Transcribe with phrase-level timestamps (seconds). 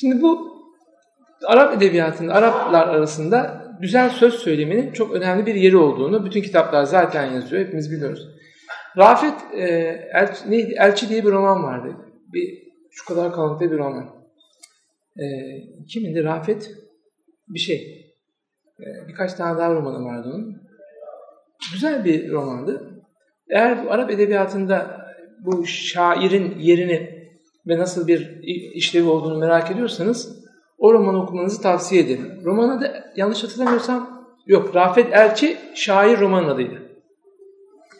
[0.00, 0.58] Şimdi bu
[1.46, 7.32] Arap edebiyatında, Araplar arasında güzel söz söylemenin çok önemli bir yeri olduğunu bütün kitaplar zaten
[7.32, 7.66] yazıyor.
[7.66, 8.28] Hepimiz biliyoruz.
[8.96, 9.64] Rafet e,
[10.14, 10.74] Elçi, neydi?
[10.78, 11.96] Elçi diye bir roman vardı.
[12.32, 12.58] Bir,
[12.90, 14.10] şu kadar kalınlıkta bir roman.
[15.16, 15.24] E,
[15.88, 16.24] kimindi?
[16.24, 16.70] Rafet
[17.48, 18.14] bir şey.
[18.80, 20.62] E, birkaç tane daha romanı vardı onun.
[21.72, 23.02] Güzel bir romandı.
[23.50, 25.06] Eğer bu Arap edebiyatında
[25.44, 27.17] bu şairin yerini
[27.68, 28.42] ve nasıl bir
[28.74, 30.44] işlevi olduğunu merak ediyorsanız
[30.78, 32.40] o romanı okumanızı tavsiye ederim.
[32.44, 36.82] Romanı da yanlış hatırlamıyorsam yok Rafet Elçi şair romanın adıydı.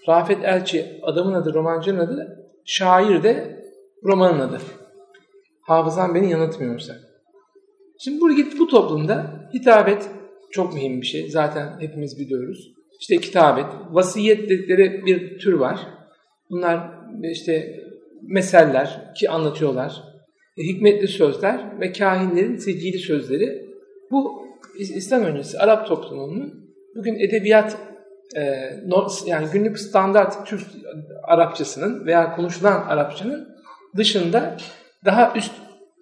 [0.09, 3.65] Rafet Elçi adamın adı, romancının adı, şair de
[4.05, 4.61] romanın adı.
[5.61, 6.95] Hafızam beni yanıltmıyorsa.
[7.99, 8.29] Şimdi bu,
[8.59, 10.11] bu toplumda hitabet
[10.51, 11.31] çok mühim bir şey.
[11.31, 12.73] Zaten hepimiz biliyoruz.
[13.01, 15.79] İşte kitabet, vasiyet dedikleri bir tür var.
[16.51, 16.91] Bunlar
[17.23, 17.81] işte
[18.23, 20.03] meseller ki anlatıyorlar.
[20.57, 23.69] E, hikmetli sözler ve kahinlerin secili sözleri.
[24.11, 27.77] Bu İslam öncesi Arap toplumunun bugün edebiyat
[28.37, 28.71] e,
[29.27, 30.67] yani günlük standart Türk
[31.23, 33.49] Arapçasının veya konuşulan Arapçanın
[33.97, 34.57] dışında
[35.05, 35.53] daha üst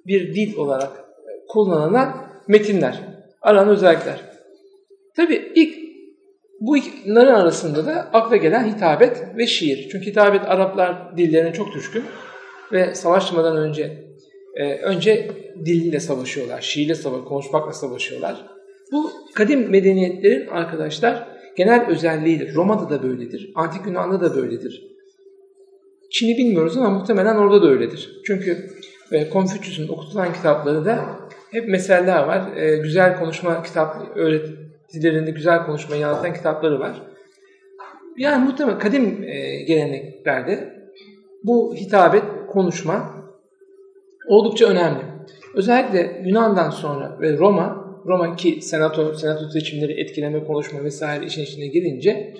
[0.06, 1.04] bir dil olarak
[1.48, 3.00] kullanılan metinler,
[3.42, 4.20] aranan özellikler.
[5.16, 5.75] Tabi ilk
[6.60, 9.88] bunların arasında da akla gelen hitabet ve şiir.
[9.92, 12.04] Çünkü hitabet Araplar dillerine çok düşkün
[12.72, 14.04] ve savaşmadan önce
[14.54, 15.30] e, önce
[15.64, 18.46] diliyle savaşıyorlar, şiirle savaşıyorlar, konuşmakla savaşıyorlar.
[18.92, 22.54] Bu kadim medeniyetlerin arkadaşlar genel özelliğidir.
[22.54, 24.96] Roma'da da böyledir, Antik Yunan'da da böyledir.
[26.10, 28.20] Çin'i bilmiyoruz ama muhtemelen orada da öyledir.
[28.26, 28.70] Çünkü
[29.12, 29.30] e,
[29.88, 30.98] okutulan kitapları da
[31.50, 32.56] hep meseller var.
[32.56, 34.16] E, güzel konuşma kitap
[34.86, 37.02] öğretilerinde güzel konuşmayı anlatan kitapları var.
[38.16, 40.76] Yani muhtemelen kadim e, geleneklerde
[41.44, 43.24] bu hitabet, konuşma
[44.28, 45.00] oldukça önemli.
[45.54, 51.66] Özellikle Yunan'dan sonra ve Roma, Roma ki senato, senato seçimleri etkileme, konuşma vesaire işin içine
[51.66, 52.34] girince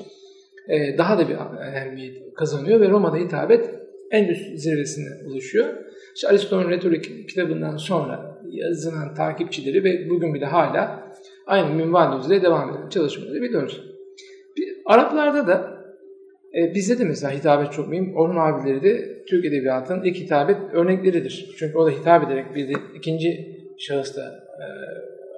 [0.68, 3.70] e, daha da bir önemli kazanıyor ve Roma'da hitabet
[4.10, 5.66] en üst zirvesine ulaşıyor.
[6.14, 11.05] İşte Aristo'nun retorik kitabından sonra yazılan takipçileri ve bugün bile hala
[11.46, 13.82] aynı minval üzere devam eden çalışmaları biliyoruz.
[14.86, 15.76] Araplarda da
[16.54, 18.16] e, bizde de mesela hitabet çok mühim.
[18.16, 21.54] Orhun abileri de Türk Edebiyatı'nın ilk hitabet örnekleridir.
[21.58, 24.20] Çünkü o da hitap ederek bir de ikinci şahısta
[24.60, 24.66] e,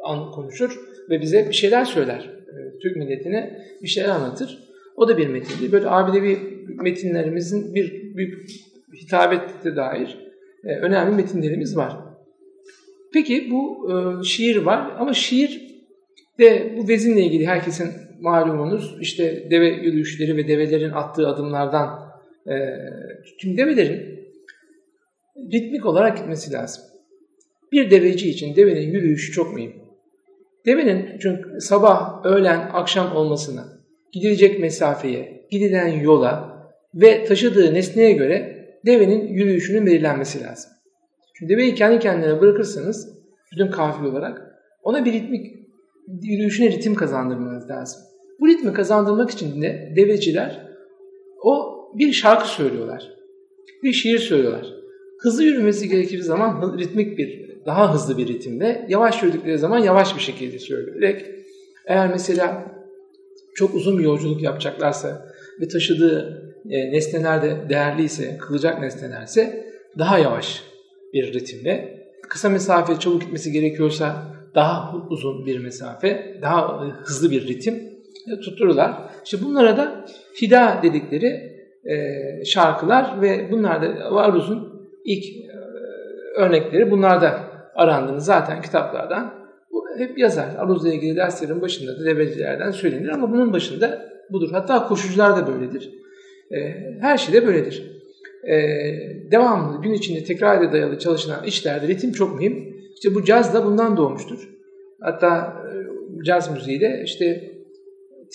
[0.04, 0.80] an konuşur
[1.10, 2.30] ve bize bir şeyler söyler.
[2.48, 4.58] E, Türk milletine bir şeyler anlatır.
[4.96, 5.72] O da bir metindir.
[5.72, 6.38] Böyle abidevi
[6.82, 8.38] metinlerimizin bir, bir
[9.02, 10.18] hitabete dair
[10.64, 11.96] e, önemli metinlerimiz var.
[13.12, 15.67] Peki bu e, şiir var ama şiir
[16.38, 17.90] de bu vezinle ilgili herkesin
[18.20, 22.08] malumunuz işte deve yürüyüşleri ve develerin attığı adımlardan
[22.46, 22.54] e,
[23.40, 24.18] tüm develerin
[25.52, 26.84] ritmik olarak gitmesi lazım.
[27.72, 29.72] Bir deveci için devenin yürüyüşü çok mühim.
[30.66, 33.64] Devenin çünkü sabah, öğlen, akşam olmasına,
[34.12, 36.58] gidilecek mesafeye, gidilen yola
[36.94, 40.70] ve taşıdığı nesneye göre devenin yürüyüşünün belirlenmesi lazım.
[41.34, 43.18] Çünkü deveyi kendi kendine bırakırsanız,
[43.52, 44.42] bütün kafil olarak,
[44.82, 45.57] ona bir ritmik
[46.22, 48.02] yürüyüşüne ritim kazandırmanız lazım.
[48.40, 50.68] Bu ritmi kazandırmak için de deveciler
[51.42, 53.12] o bir şarkı söylüyorlar.
[53.82, 54.74] Bir şiir söylüyorlar.
[55.18, 60.20] Hızlı yürümesi gerekir zaman ritmik bir, daha hızlı bir ritimle, yavaş yürüdükleri zaman yavaş bir
[60.20, 61.26] şekilde söyleyerek,
[61.86, 62.72] eğer mesela
[63.54, 65.26] çok uzun bir yolculuk yapacaklarsa
[65.60, 69.66] ve taşıdığı e, nesneler de değerliyse, kılacak nesnelerse
[69.98, 70.62] daha yavaş
[71.12, 77.74] bir ritimle, kısa mesafe çabuk gitmesi gerekiyorsa daha uzun bir mesafe, daha hızlı bir ritim
[78.36, 78.94] tuttururlar.
[79.24, 80.04] İşte bunlara da
[80.42, 85.58] hida dedikleri e, şarkılar ve bunlar da Varuz'un ilk e,
[86.36, 87.40] örnekleri bunlarda
[87.74, 89.34] arandığını zaten kitaplardan
[89.72, 90.48] bu hep yazar.
[90.58, 94.48] Aruz'la ilgili derslerin başında da devecilerden söylenir ama bunun başında budur.
[94.52, 95.90] Hatta koşucular da böyledir.
[96.50, 96.58] E,
[97.00, 97.98] her şey de böyledir.
[98.48, 98.56] E,
[99.30, 102.77] devamlı gün içinde tekrar dayalı çalışılan işlerde ritim çok mühim.
[102.98, 104.48] İşte bu caz da bundan doğmuştur.
[105.00, 107.52] Hatta e, caz müziği de işte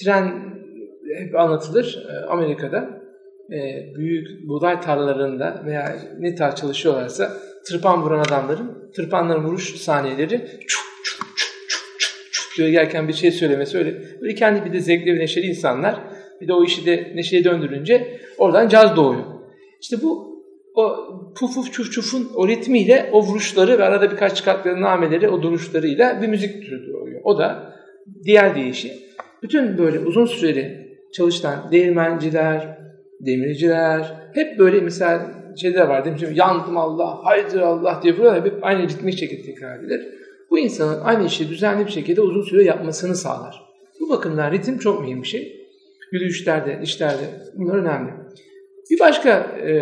[0.03, 0.53] tren
[1.17, 3.03] hep anlatılır e, Amerika'da.
[3.51, 3.57] E,
[3.95, 10.37] büyük buğday tarlalarında veya ne tarz çalışıyorlarsa tırpan vuran adamların tırpanların vuruş saniyeleri
[10.67, 14.01] çuk çuk çuk çuk çuk çuk diye gelken bir şey söylemesi öyle.
[14.21, 15.99] Böyle kendi bir de zevkli ve neşeli insanlar.
[16.41, 19.23] Bir de o işi de neşeye döndürünce oradan caz doğuyor.
[19.81, 20.32] İşte bu
[20.75, 20.95] o
[21.39, 26.27] puf çuf çufun o ritmiyle o vuruşları ve arada birkaç çıkarttıkları nameleri o duruşlarıyla bir
[26.27, 27.21] müzik türü doğuyor.
[27.23, 27.73] O da
[28.23, 28.91] diğer deyişi
[29.43, 32.77] bütün böyle uzun süreli çalışan değirmenciler,
[33.19, 35.31] demirciler hep böyle mesela
[35.61, 36.17] şeyler var mi?
[36.33, 40.07] Yandım Allah, hayırdır Allah diye böyle hep aynı ritmik şekilde tekrar edilir.
[40.49, 43.63] Bu insanın aynı işi düzenli bir şekilde uzun süre yapmasını sağlar.
[43.99, 45.63] Bu bakımdan ritim çok mühim bir şey.
[46.11, 47.23] Yürüyüşlerde, işlerde
[47.55, 48.11] bunlar önemli.
[48.91, 49.29] Bir başka
[49.67, 49.73] e,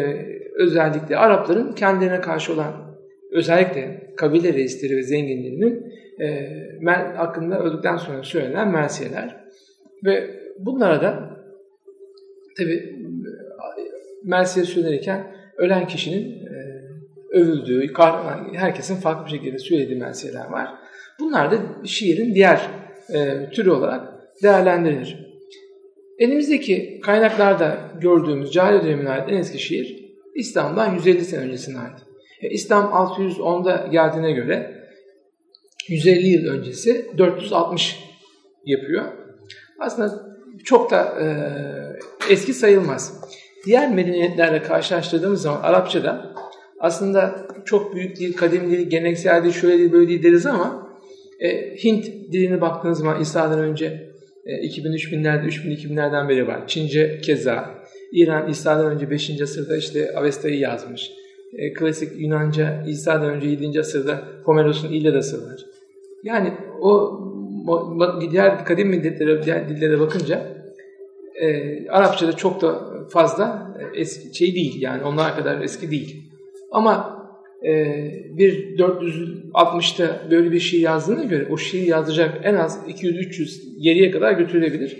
[0.62, 2.98] özellikle Arapların kendilerine karşı olan
[3.32, 9.46] özellikle kabile reisleri ve zenginlerinin e, hakkında öldükten sonra söylenen mersiyeler.
[10.06, 10.30] Ve
[10.60, 11.38] bunlara da
[12.58, 12.96] tabi
[14.24, 16.82] mersiye söylenirken ölen kişinin e,
[17.32, 17.94] övüldüğü,
[18.54, 20.68] herkesin farklı bir şekilde söylediği mersiyeler var.
[21.20, 21.56] Bunlar da
[21.86, 22.70] şiirin diğer
[23.14, 24.08] e, türü olarak
[24.44, 25.32] değerlendirilir.
[26.20, 30.01] Elimizdeki kaynaklarda gördüğümüz cahiliye dönemine ait en eski şiir
[30.36, 31.98] İslam'dan 150 sene öncesine ait.
[32.42, 34.82] E, İslam 610'da geldiğine göre
[35.88, 38.00] 150 yıl öncesi 460
[38.66, 39.06] yapıyor.
[39.80, 40.32] Aslında
[40.64, 41.26] çok da e,
[42.34, 43.22] eski sayılmaz.
[43.66, 46.36] Diğer medeniyetlerle karşılaştırdığımız zaman Arapçada
[46.80, 50.90] aslında çok büyük değil, kadim değil, geleneksel değil, şöyle değil, böyle değil deriz ama
[51.40, 54.12] e, Hint diline baktığınız zaman İsa'dan önce
[54.46, 56.68] e, 2000-3000'lerde, 3000-2000'lerden beri var.
[56.68, 57.81] Çince keza.
[58.12, 59.42] İran İsa'dan önce 5.
[59.42, 61.12] asırda işte Avesta'yı yazmış.
[61.54, 63.80] E, klasik Yunanca İsa'dan önce 7.
[63.80, 65.66] asırda Homeros'un İlyadası var.
[66.24, 67.22] Yani o
[68.32, 70.48] diğer kadim milletlere, diğer dillere bakınca
[71.36, 76.24] e, Arapçada çok da fazla e, eski şey değil yani onlar kadar eski değil.
[76.72, 77.22] Ama
[77.66, 77.96] e,
[78.38, 84.32] bir 460'ta böyle bir şiir yazdığına göre o şiir yazacak en az 200-300 geriye kadar
[84.32, 84.98] götürülebilir.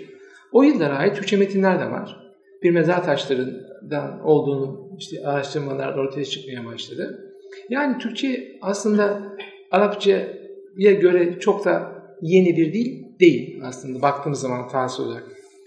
[0.52, 2.21] O yıllara ait Türkçe metinler de var.
[2.62, 7.32] Bir mezar taşlarından olduğunu işte araştırmalar ortaya çıkmaya başladı.
[7.68, 9.22] Yani Türkçe aslında
[9.70, 11.92] Arapçaya göre çok da
[12.22, 15.24] yeni bir dil değil aslında baktığımız zaman tarih olarak.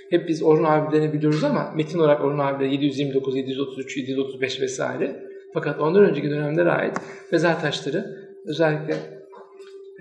[0.10, 5.24] Hep biz Orhun abilerini biliyoruz ama metin olarak Orhun abileri 729, 733, 735 vesaire.
[5.54, 6.98] Fakat ondan önceki dönemlere ait
[7.32, 8.06] mezar taşları
[8.46, 8.94] özellikle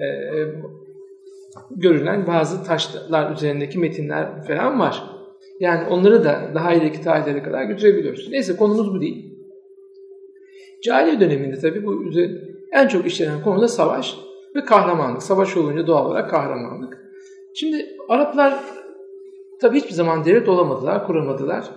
[0.00, 0.06] e,
[1.70, 5.13] görülen bazı taşlar üzerindeki metinler falan var.
[5.60, 8.28] Yani onları da daha ileriki tarihlere kadar götürebiliyoruz.
[8.30, 9.34] Neyse konumuz bu değil.
[10.84, 12.10] Cahiliye döneminde tabii bu
[12.72, 14.16] en çok işlenen konu da savaş
[14.56, 15.22] ve kahramanlık.
[15.22, 16.98] Savaş olunca doğal olarak kahramanlık.
[17.54, 18.60] Şimdi Araplar
[19.60, 21.70] tabii hiçbir zaman devlet olamadılar, kuramadılar.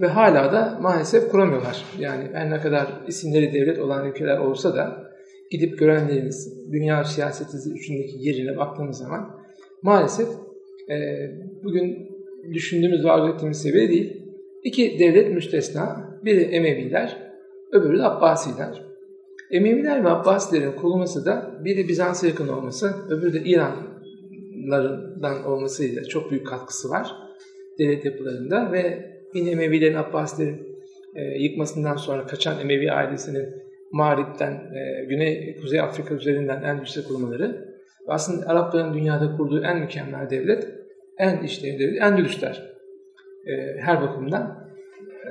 [0.00, 1.84] Ve hala da maalesef kuramıyorlar.
[1.98, 5.10] Yani her ne kadar isimleri devlet olan ülkeler olsa da
[5.50, 9.40] gidip görenleriniz dünya siyaseti içindeki yerine baktığımız zaman
[9.82, 10.28] maalesef
[10.90, 10.96] e,
[11.64, 12.09] bugün
[12.52, 14.22] düşündüğümüz ve arzu ettiğimiz seviye değil.
[14.64, 16.10] İki devlet müstesna.
[16.24, 17.16] Biri Emeviler,
[17.72, 18.82] öbürü de Abbasiler.
[19.50, 26.46] Emeviler ve Abbasilerin kurulması da biri Bizans'a yakın olması, öbürü de İranlardan olmasıyla çok büyük
[26.46, 27.12] katkısı var
[27.78, 30.70] devlet yapılarında ve yine Emevilerin Abbasilerin
[31.14, 33.48] e, yıkmasından sonra kaçan Emevi ailesinin
[33.92, 37.70] Mağrip'ten, e, Güney Kuzey Afrika üzerinden Endülüs'e kurmaları
[38.08, 40.79] ve aslında Arapların dünyada kurduğu en mükemmel devlet,
[41.20, 42.70] en işlevli devlet Endülüsler.
[43.46, 44.70] E, her bakımdan.
[45.26, 45.30] E,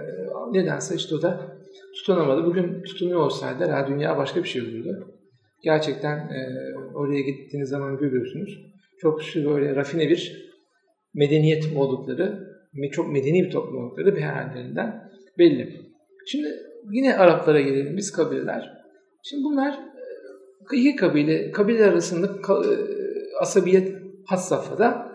[0.59, 1.57] nedense işte o da
[1.95, 2.45] tutunamadı.
[2.45, 5.15] Bugün tutunuyor olsaydı herhalde dünya başka bir şey olurdu.
[5.63, 6.47] Gerçekten e,
[6.95, 8.59] oraya gittiğiniz zaman görüyorsunuz.
[9.01, 10.49] Çok böyle rafine bir
[11.13, 12.49] medeniyet oldukları
[12.91, 15.81] çok medeni bir toplum oldukları bir hallerinden belli.
[16.27, 16.47] Şimdi
[16.91, 18.73] yine Araplara gelelim biz kabileler.
[19.23, 19.73] Şimdi bunlar
[20.73, 22.71] e, iki kabile, kabile arasında e,
[23.39, 25.08] asabiyet has safhada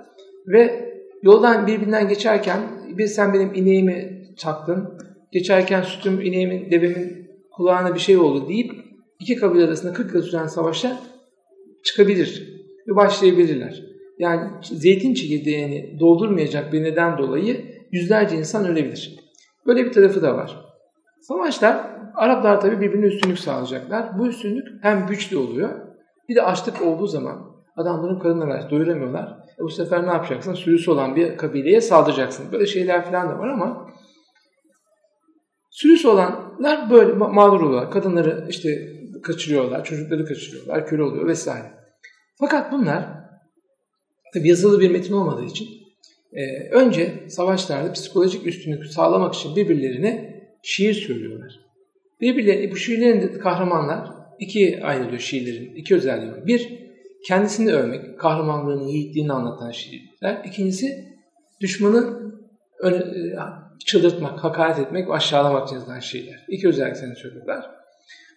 [0.47, 2.61] ve yoldan birbirinden geçerken
[2.99, 4.99] bir sen benim ineğimi çaktın,
[5.33, 8.73] geçerken sütüm, ineğimin, devemin kulağına bir şey oldu deyip
[9.21, 10.99] iki kabile arasında 40 yıl süren savaşa
[11.85, 12.55] çıkabilir
[12.89, 13.83] ve başlayabilirler
[14.19, 19.17] yani zeytin çekirdeğini doldurmayacak bir neden dolayı yüzlerce insan ölebilir.
[19.67, 20.65] Böyle bir tarafı da var.
[21.21, 24.19] Savaşlar, Araplar tabii birbirine üstünlük sağlayacaklar.
[24.19, 25.71] Bu üstünlük hem güçlü oluyor,
[26.29, 29.39] bir de açlık olduğu zaman adamların karınları doyuramıyorlar.
[29.59, 30.55] E bu sefer ne yapacaksın?
[30.55, 32.53] Sürüsü olan bir kabileye saldıracaksın.
[32.53, 33.91] Böyle şeyler falan da var ama
[35.71, 37.91] sürüsü olanlar böyle mağdur oluyorlar.
[37.91, 38.69] Kadınları işte
[39.23, 41.73] kaçırıyorlar, çocukları kaçırıyorlar, köle oluyor vesaire.
[42.39, 43.25] Fakat bunlar
[44.35, 45.69] Tabi yazılı bir metin olmadığı için
[46.33, 51.61] e, önce savaşlarda psikolojik üstünlük sağlamak için birbirlerine şiir söylüyorlar.
[52.21, 55.75] Birbirlerine bu şiirlerin kahramanlar iki ayrılıyor şiirlerin.
[55.75, 56.47] iki özelliği var.
[56.47, 56.84] Bir,
[57.27, 60.45] kendisini övmek, kahramanlığını, yiğitliğini anlatan şiirler.
[60.45, 61.09] İkincisi,
[61.61, 62.21] düşmanı
[62.85, 62.91] e,
[63.87, 66.45] çıldırtmak, hakaret etmek ve aşağılamak yazılan şiirler.
[66.49, 67.71] İki özellik seni söylüyorlar.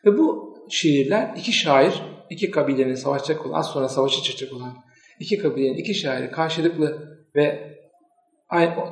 [0.05, 4.73] Ve bu şiirler iki şair, iki kabilenin savaşacak olan, az sonra savaşı çıkacak olan
[5.19, 7.77] iki kabilenin iki şairi karşılıklı ve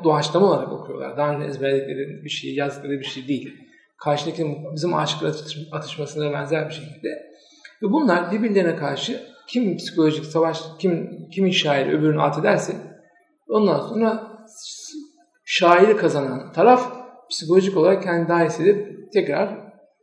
[0.04, 1.18] doğaçlama olarak okuyorlar.
[1.18, 3.54] Daha önce ezberledikleri bir şey, yazdıkları bir şey değil.
[3.98, 5.32] karşındaki bizim aşıkla
[5.72, 7.10] atışmasına benzer bir şekilde.
[7.82, 12.74] Ve bunlar birbirlerine karşı kim psikolojik savaş, kim kimin şairi öbürünü at ederse
[13.50, 14.38] ondan sonra
[15.46, 16.92] şairi kazanan taraf
[17.30, 19.50] psikolojik olarak kendi daha hissedip tekrar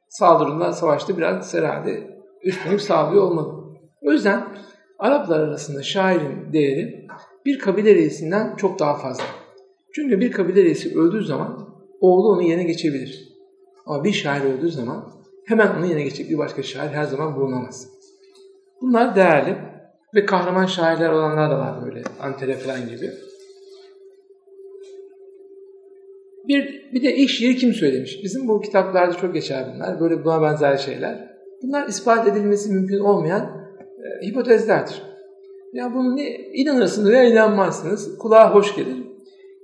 [0.09, 3.63] saldırında, savaşta biraz herhalde üstünlük sağlıyor olmalı.
[4.03, 4.45] O yüzden
[5.03, 7.07] Araplar arasında şairin değeri
[7.47, 9.25] bir kabile reisinden çok daha fazla.
[9.95, 11.69] Çünkü bir kabile reisi öldüğü zaman
[12.01, 13.29] oğlu onu yerine geçebilir.
[13.87, 15.13] Ama bir şair öldüğü zaman
[15.47, 17.89] hemen onu yerine geçecek bir başka şair her zaman bulunamaz.
[18.83, 19.57] Bunlar değerli
[20.15, 23.11] ve kahraman şairler olanlar da var böyle Antere falan gibi.
[26.49, 28.21] Bir, bir de ilk şiir kim söylemiş?
[28.25, 30.01] Bizim bu kitaplarda çok geçer bunlar.
[30.01, 31.33] Böyle buna benzer şeyler.
[31.63, 33.43] Bunlar ispat edilmesi mümkün olmayan
[34.23, 35.03] e, hipotezlerdir.
[35.73, 38.19] Ya bunu ne inanırsınız veya inanmazsınız.
[38.19, 38.97] Kulağa hoş gelir.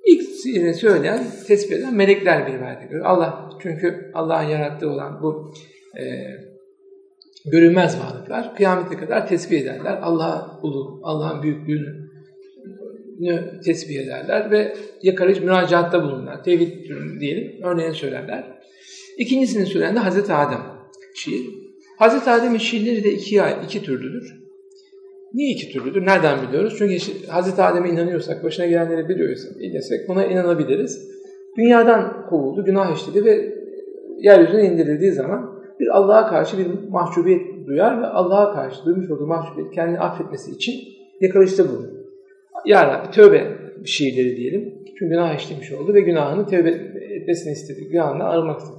[0.07, 3.03] İlk şiirini söyleyen, tespit eden melekler bir göre.
[3.05, 5.53] Allah çünkü Allah'ın yarattığı olan bu
[5.99, 6.05] e,
[7.45, 9.99] görünmez varlıklar kıyamete kadar tesbih ederler.
[10.03, 12.09] Allah'a ulu, Allah'ın büyüklüğünü
[13.65, 16.45] tesbih ederler ve yakarıcı müracaatta bulunurlar.
[16.45, 16.73] Tevhid
[17.21, 18.59] diyelim, örneğin söylerler.
[19.19, 20.61] İkincisini söyleyen de Hazreti Adem
[21.15, 21.47] şiir.
[21.99, 24.39] Hazreti Adem'in şiirleri de iki, iki türlüdür.
[25.35, 26.07] Niye iki türlüdür?
[26.07, 26.75] Nereden biliyoruz?
[26.79, 31.09] Çünkü Hazreti Adem'e inanıyorsak, başına gelenleri biliyorsak, bilirsek buna inanabiliriz.
[31.57, 33.55] Dünyadan kovuldu, günah işledi ve
[34.19, 39.75] yeryüzüne indirildiği zaman bir Allah'a karşı bir mahcubiyet duyar ve Allah'a karşı duymuş olduğu mahcubiyet
[39.75, 40.75] kendini affetmesi için
[41.21, 41.99] yakarışta bulunur.
[42.67, 44.75] Ya Rabbi tövbe şiirleri diyelim.
[44.87, 46.71] Çünkü günah işlemiş oldu ve günahını tövbe
[47.21, 47.89] etmesini istedi.
[47.91, 48.79] Günahından arınmak istedi.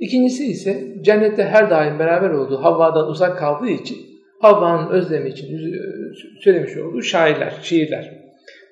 [0.00, 3.96] İkincisi ise cennette her daim beraber olduğu Havva'dan uzak kaldığı için
[4.38, 5.46] Havva'nın özlemi için
[6.40, 8.18] söylemiş olduğu şairler, şiirler.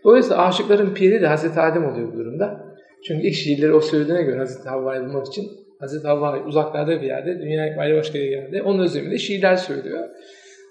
[0.04, 2.66] Dolayısıyla aşıkların piri de Hazreti Adem oluyor bu durumda.
[3.06, 5.44] Çünkü ilk şiirleri o söylediğine göre Hazreti Havva'yı bulmak için
[5.80, 8.62] Hazreti Havva uzaklarda bir yerde, dünya ayrı başka bir yerde.
[8.62, 10.08] Onun özleminde şiirler söylüyor.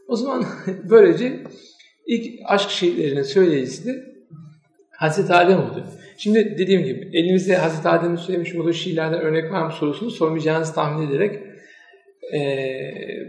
[0.08, 0.44] O zaman
[0.90, 1.34] böylece
[2.06, 4.04] ilk aşk şiirlerinin söyleyicisi de
[4.92, 5.86] Hazreti Adem oluyor.
[6.18, 11.08] Şimdi dediğim gibi elimizde Hazreti Adem'in söylemiş olduğu şiirlerden örnek var mı sorusunu sormayacağınızı tahmin
[11.08, 11.44] ederek
[12.34, 12.44] e,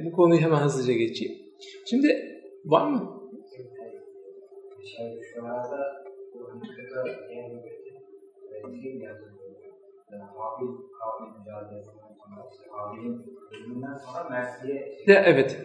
[0.04, 1.34] bu konuyu hemen hızlıca geçeyim.
[1.90, 3.20] Şimdi var mı?
[4.96, 6.06] Şimdi şu anda
[15.06, 15.58] de, evet.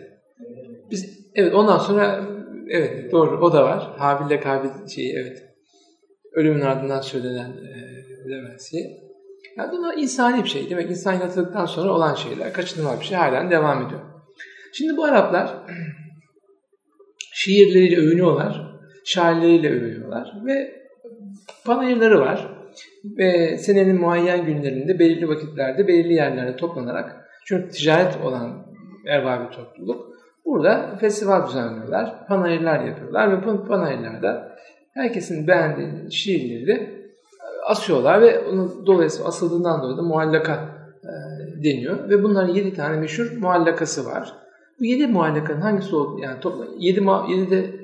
[0.91, 2.25] Biz evet ondan sonra
[2.69, 3.93] evet doğru o da var.
[3.97, 5.43] Habil'le Kabil şeyi evet.
[6.33, 8.77] Ölümün ardından söylenen e, demesi.
[9.57, 10.69] Yani bunlar insani bir şey.
[10.69, 12.53] Demek insan yaratıldıktan sonra olan şeyler.
[12.53, 14.01] Kaçınılmaz bir şey halen devam ediyor.
[14.73, 15.57] Şimdi bu Araplar
[17.33, 18.71] şiirleriyle övünüyorlar.
[19.05, 20.33] Şairleriyle övünüyorlar.
[20.45, 20.81] Ve
[21.65, 22.60] panayırları var.
[23.17, 28.65] Ve senenin muayyen günlerinde belirli vakitlerde belirli yerlerde toplanarak çünkü ticaret olan
[29.07, 30.11] erbabi topluluk
[30.45, 32.27] burada festival düzenliyorlar.
[32.27, 34.57] Panayırlar yapıyorlar ve panayırlarda
[34.93, 37.01] herkesin beğendiği şiirleri de
[37.65, 40.53] asıyorlar ve onu dolayısıyla asıldığından dolayı da muallaka
[41.03, 41.11] e,
[41.63, 42.09] deniyor.
[42.09, 44.33] Ve bunların yedi tane meşhur muallakası var.
[44.79, 46.19] Bu yedi muallakanın hangisi oldu?
[46.21, 47.80] Yani toplam yedi, yedi de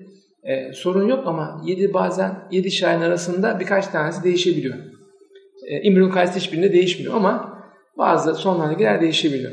[0.47, 4.75] e, sorun yok ama yedi bazen yedi şairin arasında birkaç tanesi değişebiliyor.
[5.67, 7.63] E, İmrül Kays hiçbirinde değişmiyor ama
[7.97, 9.51] bazı sonlarına gider değişebiliyor.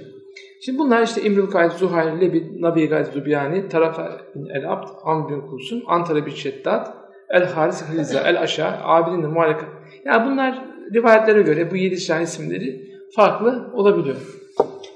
[0.65, 4.21] Şimdi bunlar işte İmrül Kays, Zuhair, Lebi, Nabi Gazi Zubiyani, Tarafa
[4.55, 6.95] El Abd, Amr bin Kulsun, Antara bin Şeddat,
[7.29, 9.67] El Haris Hiliza, El Aşa, Abidin de Muallaka.
[10.05, 14.17] Yani bunlar rivayetlere göre bu yedi şair isimleri farklı olabiliyor.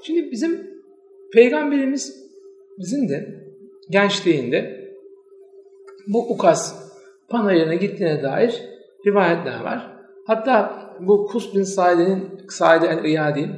[0.02, 0.70] Şimdi bizim
[1.32, 2.28] peygamberimiz
[2.78, 3.44] bizim de
[3.90, 4.77] gençliğinde
[6.08, 6.90] bu Ukas
[7.28, 8.62] panayırına gittiğine dair
[9.06, 9.98] rivayetler var.
[10.26, 13.50] Hatta bu Kus bin Saide'nin Saide el-İyadi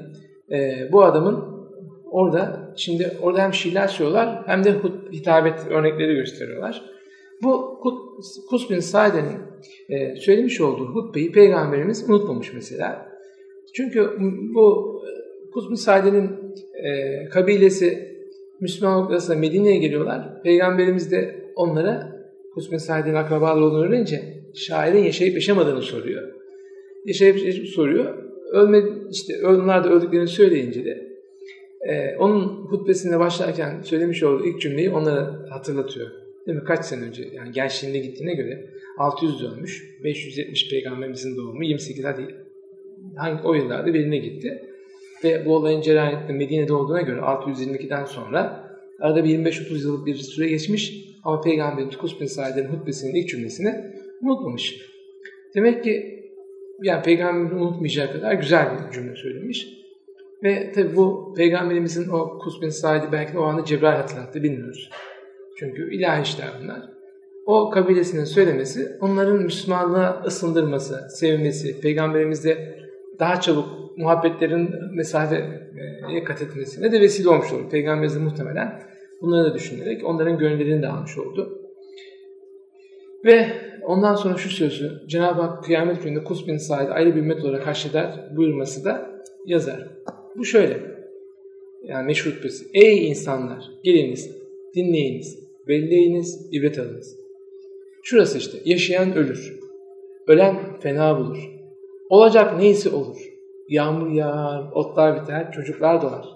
[0.51, 1.45] e, bu adamın
[2.11, 4.75] orada şimdi orada hem şiirler söylüyorlar hem de
[5.13, 6.83] hitabet örnekleri gösteriyorlar.
[7.43, 7.81] Bu
[8.51, 9.39] Kus bin Saide'nin
[9.89, 13.09] e, söylemiş olduğu hutbeyi Peygamberimiz unutmamış mesela.
[13.75, 14.11] Çünkü
[14.55, 14.97] bu
[15.55, 18.11] Kus bin Saide'nin e, kabilesi
[18.61, 20.43] Müslüman noktasında Medine'ye geliyorlar.
[20.43, 22.20] Peygamberimiz de onlara
[22.55, 24.23] Kus bin Saide'nin akrabaları olduğunu öğrenince
[24.55, 26.33] şairin yaşayıp yaşamadığını soruyor.
[27.07, 28.15] Yaşayıp yaşayıp soruyor.
[28.53, 31.11] Ölme, işte onlar da öldüklerini söyleyince de
[31.89, 36.11] e, onun hutbesine başlarken söylemiş olduğu ilk cümleyi onlara hatırlatıyor.
[36.47, 36.65] Değil mi?
[36.65, 40.01] Kaç sene önce yani gençliğinde gittiğine göre 600 dönmüş.
[40.05, 42.35] 570 peygamberimizin doğumu 28 hadi
[43.17, 44.63] hangi o yıllarda birine gitti.
[45.25, 50.49] Ve bu olayın cereyan Medine'de olduğuna göre 622'den sonra arada bir 25-30 yıllık bir süre
[50.49, 53.75] geçmiş ama Peygamberimiz Kus bin Said'in hutbesinin ilk cümlesini
[54.23, 54.81] unutmamış.
[55.55, 56.21] Demek ki
[56.83, 59.69] yani Peygamberin unutmayacağı kadar güzel bir cümle söylemiş.
[60.43, 64.91] Ve tabi bu peygamberimizin o Kus bin Said'i belki o anda Cebrail hatırlattı bilmiyoruz.
[65.59, 66.81] Çünkü ilahi işler bunlar.
[67.47, 72.79] O kabilesinin söylemesi onların Müslümanlığa ısındırması, sevmesi, peygamberimizle
[73.19, 77.71] daha çabuk muhabbetlerin mesafeye kat etmesine de vesile olmuş olur.
[77.71, 78.83] Peygamberimiz muhtemelen
[79.23, 81.61] bunları da düşünerek onların gönüllerini de almış oldu.
[83.25, 83.47] Ve
[83.83, 87.67] ondan sonra şu sözü Cenab-ı Hak kıyamet gününde Kus bin Said ayrı bir ümmet olarak
[87.67, 89.11] haşreder buyurması da
[89.47, 89.89] yazar.
[90.37, 90.81] Bu şöyle.
[91.83, 92.65] Yani meşhur hutbesi.
[92.75, 94.37] Ey insanlar geliniz,
[94.75, 97.17] dinleyiniz, belleyiniz, ibret alınız.
[98.03, 98.59] Şurası işte.
[98.65, 99.61] Yaşayan ölür.
[100.27, 101.51] Ölen fena bulur.
[102.11, 103.17] Olacak neyse olur.
[103.69, 106.27] Yağmur yağar, otlar biter, çocuklar doğar.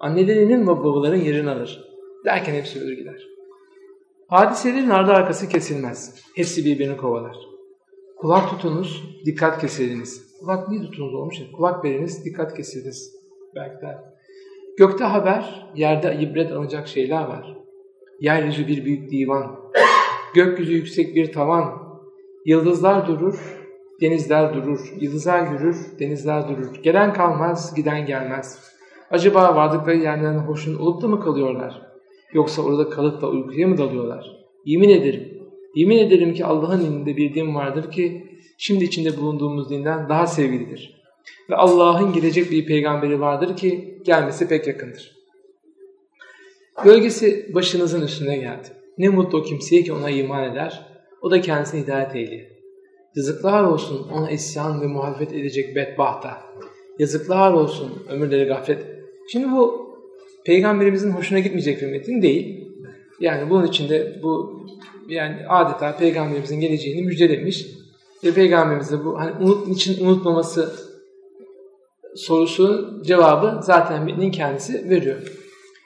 [0.00, 1.89] Annelerinin ve babaların yerini alır.
[2.24, 3.26] Derken hepsi ölür gider.
[4.28, 6.24] Hadiselerin ardı arkası kesilmez.
[6.34, 7.36] Hepsi birbirini kovalar.
[8.16, 10.38] Kulak tutunuz, dikkat kesiliniz.
[10.40, 11.36] Kulak niye tutunuz olmuş?
[11.56, 13.14] Kulak veriniz, dikkat kesiliniz.
[13.54, 13.98] Belki de.
[14.78, 17.56] Gökte haber, yerde ibret alınacak şeyler var.
[18.20, 19.60] Yeryüzü bir büyük divan.
[20.34, 21.90] Gökyüzü yüksek bir tavan.
[22.44, 23.60] Yıldızlar durur,
[24.00, 24.92] denizler durur.
[25.00, 26.74] Yıldızlar yürür, denizler durur.
[26.82, 28.58] Gelen kalmaz, giden gelmez.
[29.10, 31.89] Acaba vardıkları yerlerine hoşun olup da mı kalıyorlar?
[32.32, 34.36] Yoksa orada kalıp da uykuya mı dalıyorlar?
[34.64, 35.28] Yemin ederim,
[35.74, 38.26] yemin ederim ki Allah'ın indinde bir din vardır ki
[38.58, 41.00] şimdi içinde bulunduğumuz dinden daha sevgilidir.
[41.50, 45.16] Ve Allah'ın gelecek bir peygamberi vardır ki gelmesi pek yakındır.
[46.84, 48.68] Gölgesi başınızın üstüne geldi.
[48.98, 50.86] Ne mutlu o kimseye ki ona iman eder,
[51.22, 52.60] o da kendisine hidayet eyleye.
[53.16, 56.42] Yazıklar olsun ona isyan ve muhalefet edecek bedbahta.
[56.98, 58.86] Yazıklar olsun ömürleri gaflet.
[59.32, 59.89] Şimdi bu
[60.50, 62.68] peygamberimizin hoşuna gitmeyecek bir metin değil.
[63.20, 64.60] Yani bunun içinde bu
[65.08, 67.66] yani adeta peygamberimizin geleceğini müjdelemiş.
[68.24, 70.72] Ve peygamberimiz bu hani unut, için unutmaması
[72.16, 75.16] sorusunun cevabı zaten metnin kendisi veriyor.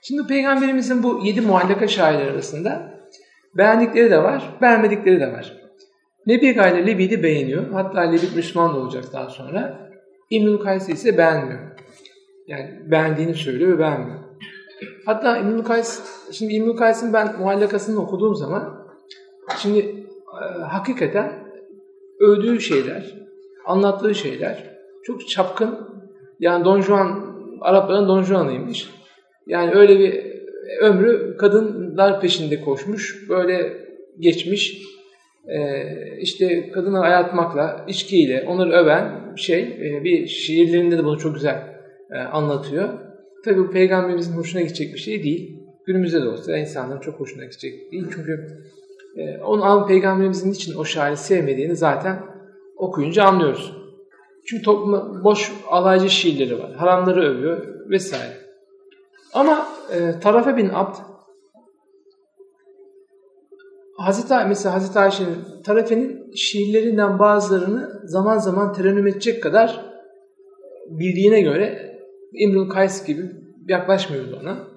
[0.02, 3.00] Şimdi peygamberimizin bu yedi muallaka şairler arasında
[3.54, 5.56] beğendikleri de var, beğenmedikleri de var.
[6.26, 7.72] Nebi Gayle Lebid'i beğeniyor.
[7.72, 9.90] Hatta Lebid Müslüman da olacak daha sonra.
[10.30, 11.60] İbnül Kays'ı ise beğenmiyor.
[12.46, 14.23] Yani beğendiğini söylüyor ve beğenmiyor.
[15.06, 18.86] Hatta İbnül Kays, şimdi İbnül Kays'ın ben muallakasını okuduğum zaman
[19.58, 21.32] şimdi e, hakikaten
[22.20, 23.14] övdüğü şeyler,
[23.66, 25.78] anlattığı şeyler çok çapkın.
[26.40, 28.90] Yani Don Juan, Arapların Don Juan'ıymış.
[29.46, 30.34] Yani öyle bir
[30.80, 33.84] ömrü kadınlar peşinde koşmuş, böyle
[34.18, 34.82] geçmiş.
[35.48, 41.62] Ee, işte kadını ayatmakla, içkiyle onları öven şey, e, bir şiirlerinde de bunu çok güzel
[42.10, 42.88] e, anlatıyor.
[43.44, 45.60] Tabi bu peygamberimizin hoşuna gidecek bir şey değil.
[45.86, 48.06] Günümüzde de olsa insanların çok hoşuna gidecek değil.
[48.14, 48.62] Çünkü
[49.16, 52.22] e, onun peygamberimizin için o şairi sevmediğini zaten
[52.76, 53.76] okuyunca anlıyoruz.
[54.46, 56.72] Çünkü topluma boş alaycı şiirleri var.
[56.72, 58.36] Haramları övüyor vesaire.
[59.32, 60.96] Ama e, Tarafe bin Abd
[63.96, 69.84] Hazreti mesela Hazreti Ayşe'nin Tarafe'nin şiirlerinden bazılarını zaman zaman terennüm edecek kadar
[70.90, 71.93] bildiğine göre
[72.34, 73.22] İmrul Kays gibi
[73.68, 74.68] yaklaşmıyordu ona.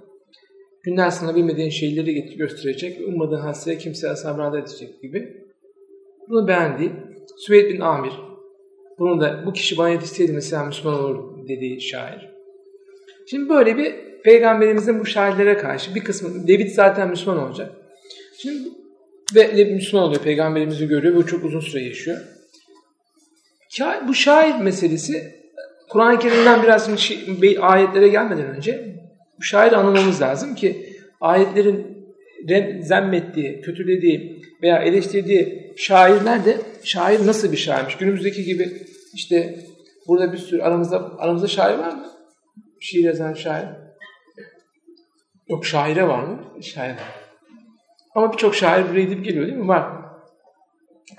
[0.83, 5.47] Günler sana bilmediğin şeyleri gösterecek, ummadığın hastaya kimseye sabrada edecek gibi.
[6.29, 6.91] Bunu beğendi.
[7.37, 8.13] Süveyd bin Amir,
[8.99, 12.29] bunu da bu kişi bana yetişseydi mesela Müslüman olur dediği şair.
[13.29, 17.71] Şimdi böyle bir peygamberimizin bu şairlere karşı bir kısmı, David zaten Müslüman olacak.
[18.37, 18.69] Şimdi
[19.35, 22.17] ve Müslüman oluyor, peygamberimizi görüyor ve çok uzun süre yaşıyor.
[24.07, 25.36] Bu şair meselesi
[25.89, 26.89] Kur'an-ı Kerim'den biraz
[27.59, 28.95] ayetlere gelmeden önce
[29.39, 31.97] bu şairi anlamamız lazım ki ayetlerin
[32.81, 37.97] zemmettiği, kötülediği veya eleştirdiği şairler de şair nasıl bir şairmiş?
[37.97, 39.59] Günümüzdeki gibi işte
[40.07, 42.05] burada bir sürü aramızda aramızda şair var mı?
[42.79, 43.67] Şiir yazan şair.
[45.49, 46.61] Yok şaire var mı?
[46.61, 46.95] Şair
[48.15, 49.67] Ama birçok şair buraya gidip geliyor değil mi?
[49.67, 49.91] Var.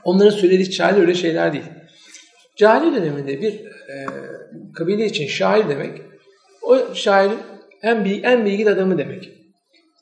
[0.05, 1.65] Onların söylediği şair öyle şeyler değil.
[2.59, 4.07] Cahiliye döneminde bir e,
[4.75, 6.03] kabile için şair demek,
[6.63, 7.39] o şairin
[7.83, 9.33] en, bilgi, en bilgili adamı demek.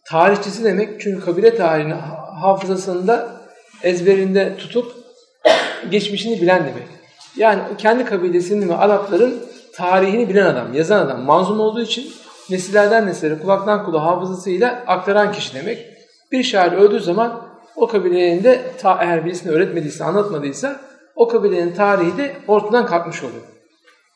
[0.09, 1.95] Tarihçisi demek çünkü kabile tarihini
[2.41, 3.41] hafızasında
[3.83, 4.93] ezberinde tutup
[5.91, 6.89] geçmişini bilen demek.
[7.37, 9.43] Yani kendi kabilesinin ve Arapların
[9.75, 12.13] tarihini bilen adam, yazan adam, manzum olduğu için
[12.51, 15.87] nesillerden nesillere kulaktan kulağa hafızasıyla aktaran kişi demek.
[16.33, 17.43] Bir şair öldüğü zaman
[17.77, 20.81] o kabilenin de ta, eğer birisini öğretmediyse, anlatmadıysa
[21.17, 23.43] o kabilenin tarihi de ortadan kalkmış oluyor.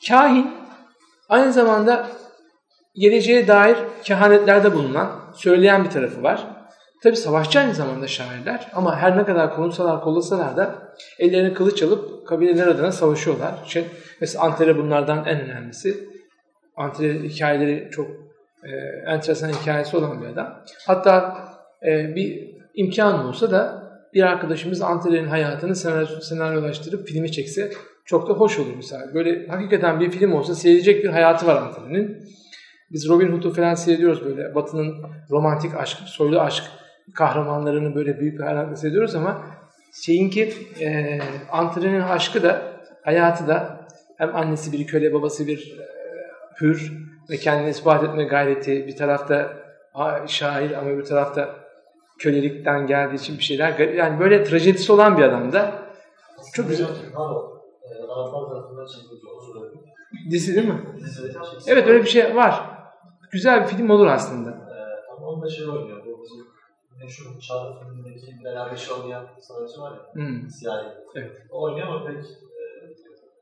[0.09, 0.51] Kahin
[1.29, 2.07] aynı zamanda
[2.95, 6.47] geleceğe dair kehanetlerde bulunan, söyleyen bir tarafı var.
[7.03, 10.75] Tabi savaşçı aynı zamanda şairler ama her ne kadar konuşsalar, kollasalar da
[11.19, 13.55] ellerine kılıç alıp kabileler adına savaşıyorlar.
[13.67, 13.85] Şey,
[14.21, 16.09] mesela Antere bunlardan en önemlisi.
[16.77, 18.07] Antre hikayeleri çok
[18.65, 18.71] e,
[19.07, 20.65] enteresan hikayesi olan bir adam.
[20.87, 21.37] Hatta
[21.87, 27.71] e, bir imkan olsa da bir arkadaşımız Antre'nin hayatını senaryo, senaryolaştırıp filmi çekse
[28.05, 29.15] çok da hoş olur mesela.
[29.15, 32.29] Böyle hakikaten bir film olsa seyredecek bir hayatı var Antre'nin.
[32.93, 34.55] Biz Robin Hood'u falan seyrediyoruz böyle.
[34.55, 34.95] Batı'nın
[35.31, 36.65] romantik aşk, soylu aşk
[37.15, 39.47] kahramanlarını böyle büyük bir hayranlıkla seyrediyoruz ama
[40.05, 41.19] şeyinki e,
[41.51, 42.63] Antre'nin aşkı da
[43.03, 43.87] hayatı da
[44.19, 45.87] hem annesi bir köle babası bir e,
[46.61, 46.93] hür
[47.31, 49.53] ve kendini ispat etme gayreti bir tarafta
[50.27, 51.60] şair ama bir tarafta
[52.21, 55.83] kölelikten geldiği için bir şeyler yani böyle trajedisi olan bir adam da
[56.55, 56.89] çok güzel.
[60.31, 60.81] Dizi değil mi?
[61.67, 62.71] Evet öyle bir şey var.
[63.31, 64.51] Güzel bir film olur aslında.
[64.51, 66.07] Ee, ama onda şey oynuyor.
[66.07, 66.47] Bu bizim
[66.99, 70.15] meşhur Çağrı filmindeki beraber iş oynayan sanatçı var ya.
[70.15, 70.51] Hmm.
[70.51, 70.87] Siyahi.
[71.15, 71.33] Evet.
[71.51, 72.25] O oynuyor ama pek e,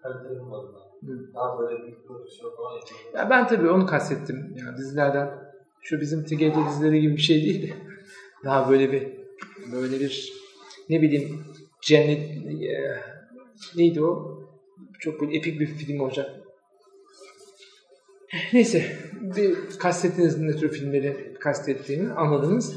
[0.03, 1.35] kaliteli bulmadım ben.
[1.35, 3.01] Daha böyle bir prodüksiyon falan yapıyor.
[3.15, 4.55] Ya ben tabii onu kastettim.
[4.57, 5.31] Yani dizilerden
[5.83, 7.89] şu bizim TGT dizileri gibi bir şey değil de
[8.45, 9.09] daha böyle bir
[9.73, 10.33] böyle bir
[10.89, 11.45] ne bileyim
[11.81, 13.01] cennet e,
[13.77, 14.39] neydi o?
[15.01, 16.31] Çok böyle epik bir film olacak.
[18.53, 22.77] Neyse, bir kastettiğiniz ne tür filmleri kastettiğini anladınız.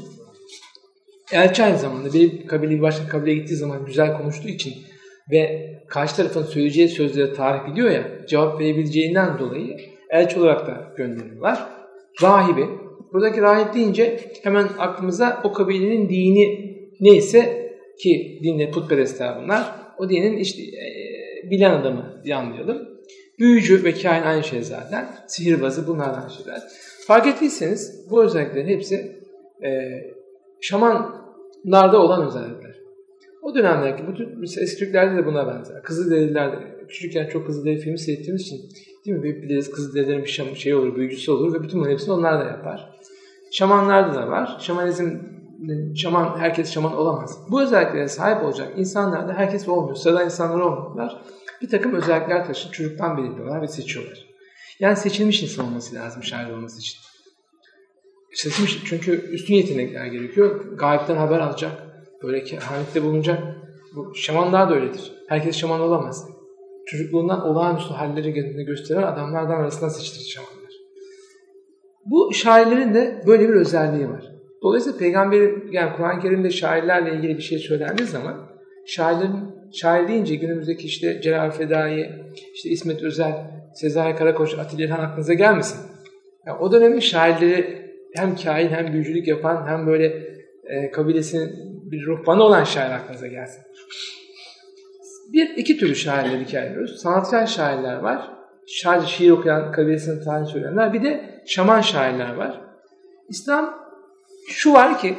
[1.32, 4.74] Elçi aynı zamanda bir kabile bir başka kabileye gittiği zaman güzel konuştuğu için
[5.30, 9.76] ve karşı tarafın söyleyeceği sözlere tarih biliyor ya, cevap verebileceğinden dolayı
[10.10, 11.68] elçi olarak da gönderiyorlar.
[12.22, 12.66] Rahibi,
[13.12, 19.64] buradaki rahip deyince hemen aklımıza o kabilenin dini neyse ki dinle putperestler bunlar,
[19.98, 22.88] o dinin işte e, bilen adamı diye anlayalım.
[23.38, 25.08] Büyücü ve kain aynı şey zaten.
[25.26, 26.62] Sihirbazı bunlardan şeyler.
[27.06, 29.22] Fark ettiyseniz bu özelliklerin hepsi
[29.64, 29.70] e,
[30.60, 32.76] şamanlarda olan özellikler.
[33.42, 35.82] O dönemlerdeki bütün eski Türklerde de buna benzer.
[35.82, 36.56] Kızılderililer de
[36.88, 38.58] küçükken çok Kızılderili filmi seyrettiğimiz için
[39.04, 39.22] değil mi?
[39.22, 43.00] Büyük biliriz Kızılderililerin bir şey olur, büyücüsü olur ve bütün bunların hepsini onlar da yapar.
[43.52, 44.56] Şamanlarda da var.
[44.60, 45.18] Şamanizm
[45.96, 47.38] şaman, herkes şaman olamaz.
[47.50, 49.96] Bu özelliklere sahip olacak insanlar da herkes olmuyor.
[49.96, 51.22] Sıradan insanlar olmuyorlar
[51.62, 52.72] bir takım özellikler taşır.
[52.72, 54.26] Çocuktan belirliyorlar ve seçiyorlar.
[54.78, 56.98] Yani seçilmiş insan olması lazım şair olması için.
[58.34, 60.78] Seçilmiş çünkü üstün yetenekler gerekiyor.
[60.78, 61.72] Gayipten haber alacak.
[62.22, 63.42] Böyle kehanette bulunacak.
[63.94, 65.12] Bu şamanlar da öyledir.
[65.28, 66.28] Herkes şaman olamaz.
[66.86, 70.61] Çocukluğundan olağanüstü halleri gösteren adamlardan arasından seçilir şamanlar.
[72.06, 74.32] Bu şairlerin de böyle bir özelliği var.
[74.62, 78.48] Dolayısıyla peygamberin yani Kur'an-ı Kerim'de şairlerle ilgili bir şey söylendiği zaman
[78.86, 82.10] şairlerin şair deyince günümüzdeki işte Celal Fedai,
[82.54, 83.34] işte İsmet Özel,
[83.74, 85.80] Sezai Karakoç, Atilla İlhan aklınıza gelmesin.
[86.46, 87.82] Yani o dönemin şairleri
[88.14, 90.06] hem kain hem büyücülük yapan hem böyle
[90.64, 91.50] e, kabilesinin
[91.90, 93.62] bir ruhbanı olan şair aklınıza gelsin.
[95.32, 97.00] Bir, iki türlü şairleri hikaye ediyoruz.
[97.02, 98.30] Sanatkar şairler var.
[98.66, 100.92] Sadece şiir okuyan, kabilesinin tarihini söyleyenler.
[100.92, 102.60] Bir de şaman şairler var.
[103.28, 103.74] İslam
[104.48, 105.18] şu var ki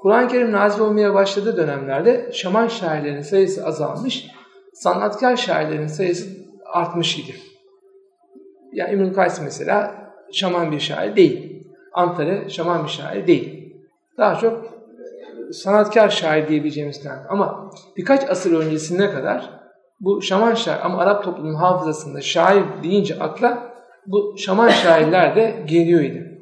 [0.00, 4.26] Kur'an-ı Kerim nazil olmaya başladığı dönemlerde şaman şairlerin sayısı azalmış,
[4.74, 6.28] sanatkar şairlerin sayısı
[6.66, 7.34] artmış idi.
[8.72, 9.94] Yani İbnül Kays mesela
[10.32, 11.66] şaman bir şair değil.
[11.92, 13.74] Antalya şaman bir şair değil.
[14.18, 19.60] Daha çok e, sanatkar şair diyebileceğimizden ama birkaç asır öncesine kadar
[20.00, 23.70] bu şaman şair ama Arap toplumunun hafızasında şair deyince akla
[24.06, 26.40] bu şaman şairler de geliyor idi.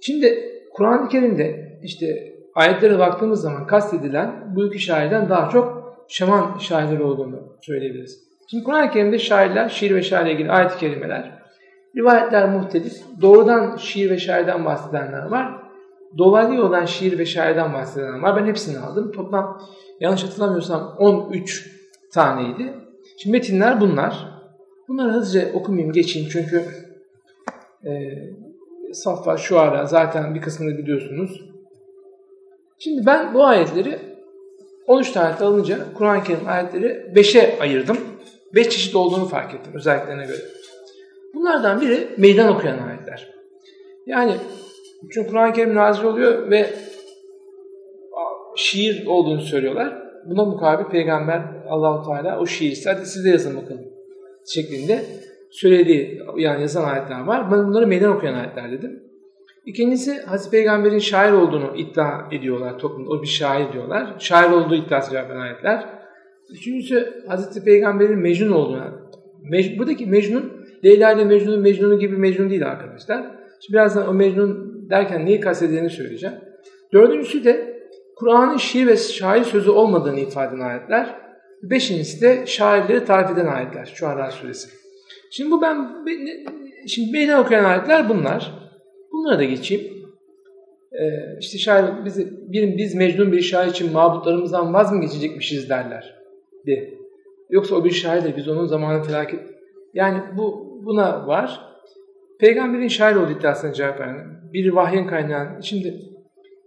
[0.00, 7.02] Şimdi Kur'an-ı Kerim'de işte ayetlere baktığımız zaman kastedilen bu iki şairden daha çok şaman şairleri
[7.02, 8.30] olduğunu söyleyebiliriz.
[8.50, 11.40] Şimdi Kur'an-ı Kerim'de şairler, şiir ve şairle ilgili ayet-i kerimeler,
[11.96, 12.92] rivayetler muhtelif.
[13.20, 15.62] Doğrudan şiir ve şairden bahsedenler var.
[16.18, 18.36] Dolaylı olan şiir ve şairden bahsedenler var.
[18.36, 19.12] Ben hepsini aldım.
[19.12, 19.62] Toplam
[20.00, 21.70] yanlış hatırlamıyorsam 13
[22.12, 22.74] taneydi.
[23.18, 24.39] Şimdi metinler bunlar.
[24.90, 26.64] Bunları hızlıca okumayayım, geçeyim çünkü
[27.84, 27.90] e,
[28.92, 31.40] Saffa, Şuara zaten bir kısmını biliyorsunuz.
[32.78, 33.98] Şimdi ben bu ayetleri
[34.86, 37.96] 13 tane alınca Kur'an-ı Kerim ayetleri 5'e ayırdım.
[38.54, 40.40] 5 çeşit olduğunu fark ettim özelliklerine göre.
[41.34, 43.34] Bunlardan biri meydan okuyan ayetler.
[44.06, 44.32] Yani
[45.12, 46.74] çünkü Kur'an-ı Kerim nazil oluyor ve
[48.56, 50.02] şiir olduğunu söylüyorlar.
[50.26, 53.89] Buna mukabil peygamber Allahu Teala o şiir hadi siz de yazın bakalım
[54.46, 55.04] şeklinde
[55.50, 57.52] söylediği yani yazan ayetler var.
[57.52, 59.02] Ben bunları meydan okuyan ayetler dedim.
[59.66, 63.10] İkincisi Hazreti Peygamber'in şair olduğunu iddia ediyorlar toplumda.
[63.10, 64.14] O bir şair diyorlar.
[64.18, 65.84] Şair olduğu iddiası cevap ayetler.
[66.52, 69.10] Üçüncüsü Hazreti Peygamber'in Mecnun olduğunu.
[69.42, 70.52] Mec buradaki Mecnun,
[70.84, 73.22] Leyla ile Mecnun'un Mecnun'u gibi Mecnun değil arkadaşlar.
[73.60, 76.36] Şimdi birazdan o Mecnun derken neyi kastedildiğini söyleyeceğim.
[76.92, 77.80] Dördüncüsü de
[78.16, 81.16] Kur'an'ın şiir ve şair sözü olmadığını ifade eden ayetler.
[81.62, 83.84] Beşincisi de şairleri tarif eden ayetler.
[83.86, 84.68] Şu Şuara suresi.
[85.30, 85.88] Şimdi bu ben
[86.86, 88.54] şimdi meydan okuyan ayetler bunlar.
[89.12, 90.00] Bunlara da geçeyim.
[90.92, 92.18] Ee, işte şair biz,
[92.52, 96.14] bir, biz mecnun bir şair için mabutlarımızdan vaz mı geçecekmişiz derler.
[96.66, 96.94] De.
[97.50, 99.40] Yoksa o bir şair de biz onun zamanı felaket.
[99.94, 101.60] Yani bu buna var.
[102.38, 104.16] Peygamberin şair olduğu iddiasına cevap veren.
[104.52, 105.62] Bir vahyin kaynağı.
[105.62, 105.94] Şimdi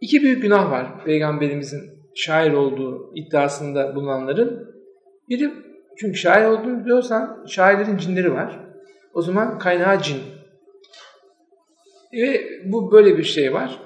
[0.01, 1.81] iki büyük günah var peygamberimizin
[2.15, 4.73] şair olduğu iddiasında bulunanların.
[5.29, 5.51] Biri
[5.97, 8.59] çünkü şair olduğunu biliyorsan şairlerin cinleri var.
[9.13, 10.21] O zaman kaynağı cin.
[12.13, 13.79] Ve bu böyle bir şey var.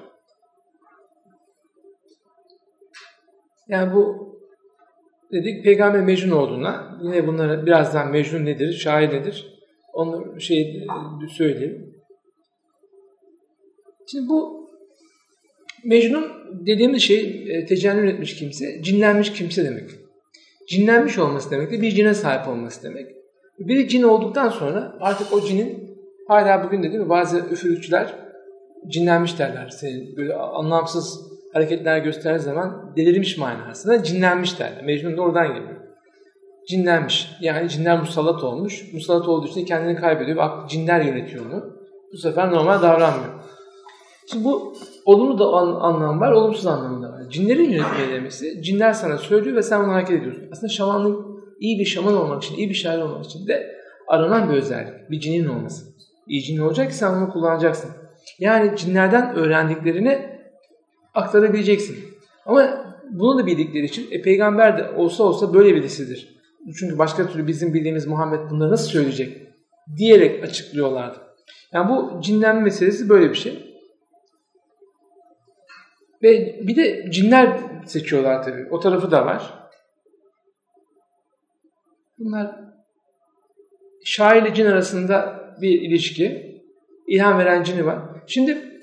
[3.68, 4.28] Yani bu
[5.32, 9.58] dedik peygamber Mecnun olduğuna yine bunlara birazdan Mecnun nedir, şair nedir
[9.92, 10.86] onu şey
[11.36, 11.94] söyleyeyim.
[14.10, 14.68] Şimdi bu
[15.84, 16.32] Mecnun
[16.66, 19.90] dediğimiz şey e, tecennüm etmiş kimse, cinlenmiş kimse demek.
[20.68, 23.06] Cinlenmiş olması demek de bir cine sahip olması demek.
[23.58, 28.14] Biri cin olduktan sonra artık o cinin hala bugün de değil mi bazı üfürükçüler
[28.88, 29.68] cinlenmiş derler.
[29.68, 31.20] Senin böyle anlamsız
[31.52, 34.84] hareketler gösterdiği zaman delirmiş manasında cinlenmiş derler.
[34.84, 35.76] Mecnun da oradan geliyor.
[36.68, 37.30] Cinlenmiş.
[37.40, 38.92] Yani cinler musallat olmuş.
[38.92, 40.68] Musallat olduğu için kendini kaybediyor.
[40.68, 41.78] Cinler yönetiyor onu.
[42.12, 43.32] Bu sefer normal davranmıyor.
[44.30, 44.74] Şimdi bu
[45.08, 47.30] olumlu da an, anlam var, olumsuz anlamı da var.
[47.30, 50.44] Cinlerin yönetmeye demesi, cinler sana söylüyor ve sen bunu hareket ediyorsun.
[50.52, 51.26] Aslında şamanlık
[51.60, 53.76] iyi bir şaman olmak için, iyi bir şair olmak için de
[54.08, 55.10] aranan bir özellik.
[55.10, 55.84] Bir cinin olması.
[56.26, 57.90] İyi cin olacak ki sen onu kullanacaksın.
[58.38, 60.18] Yani cinlerden öğrendiklerini
[61.14, 61.96] aktarabileceksin.
[62.46, 66.38] Ama bunu da bildikleri için e, peygamber de olsa olsa böyle birisidir.
[66.78, 69.36] Çünkü başka türlü bizim bildiğimiz Muhammed bunları nasıl söyleyecek
[69.96, 71.18] diyerek açıklıyorlardı.
[71.72, 73.67] Yani bu cinlenme meselesi böyle bir şey.
[76.22, 78.66] Ve bir de cinler seçiyorlar tabii.
[78.70, 79.70] O tarafı da var.
[82.18, 82.60] Bunlar
[84.04, 86.48] şair ile cin arasında bir ilişki.
[87.06, 87.98] İlham veren cini var.
[88.26, 88.80] Şimdi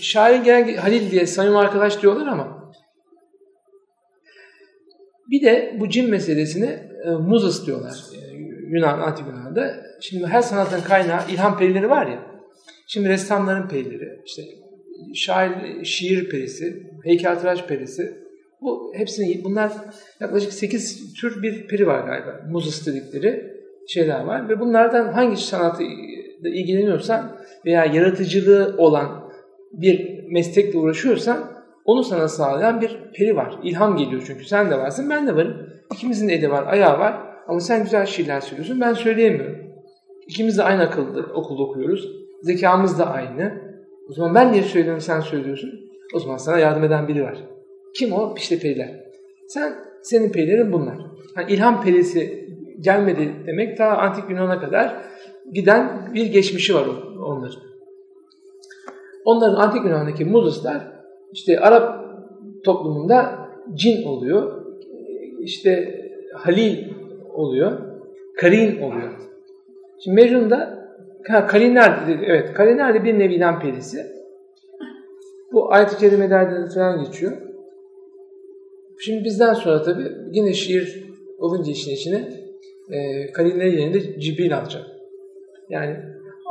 [0.00, 2.72] şair gelen Halil diye sayım arkadaş diyorlar ama
[5.30, 8.04] bir de bu cin meselesine e, muzas diyorlar.
[8.14, 8.18] E,
[8.68, 9.74] Yunan, Antik Yunan'da.
[10.00, 12.26] Şimdi her sanatın kaynağı ilham perileri var ya.
[12.86, 14.42] Şimdi ressamların perileri, işte
[15.14, 18.14] şair, şiir perisi, heykeltıraş perisi.
[18.60, 19.72] Bu hepsini bunlar
[20.20, 22.40] yaklaşık 8 tür bir peri var galiba.
[22.50, 23.58] Muzas dedikleri
[23.88, 25.82] şeyler var ve bunlardan hangi sanatı
[26.44, 29.30] ilgileniyorsan veya yaratıcılığı olan
[29.72, 31.50] bir meslekle uğraşıyorsan
[31.84, 33.58] onu sana sağlayan bir peri var.
[33.62, 35.56] İlham geliyor çünkü sen de varsın ben de varım.
[35.94, 39.58] İkimizin de eli var, ayağı var ama sen güzel şiirler söylüyorsun ben söyleyemiyorum.
[40.26, 42.08] İkimiz de aynı akılda okulda okuyoruz.
[42.42, 43.67] Zekamız da aynı.
[44.10, 45.70] O zaman ben niye söylüyorum sen söylüyorsun?
[46.14, 47.38] O zaman sana yardım eden biri var.
[47.94, 48.34] Kim o?
[48.36, 49.04] İşte periler.
[49.48, 50.98] Sen, senin perilerin bunlar.
[51.36, 52.48] Yani ilham perisi
[52.80, 55.04] gelmedi demek ta antik Yunan'a kadar
[55.52, 56.86] giden bir geçmişi var
[57.26, 57.62] onların.
[59.24, 60.92] Onların antik Yunan'daki muzuslar
[61.32, 62.04] işte Arap
[62.64, 64.64] toplumunda cin oluyor.
[65.40, 66.00] İşte
[66.34, 66.88] halil
[67.34, 67.78] oluyor.
[68.36, 69.12] Karin oluyor.
[70.04, 70.77] Şimdi Mecnun'da
[71.28, 74.06] Ha, Kaliner, evet, Kaliner de bir neviden perisi.
[75.52, 77.32] Bu ayet-i kerimelerde falan geçiyor.
[79.00, 81.04] Şimdi bizden sonra tabii yine şiir
[81.38, 82.30] olunca işin içine
[82.90, 84.82] e, Kalinler'in yerinde Cibril alacak.
[85.68, 85.96] Yani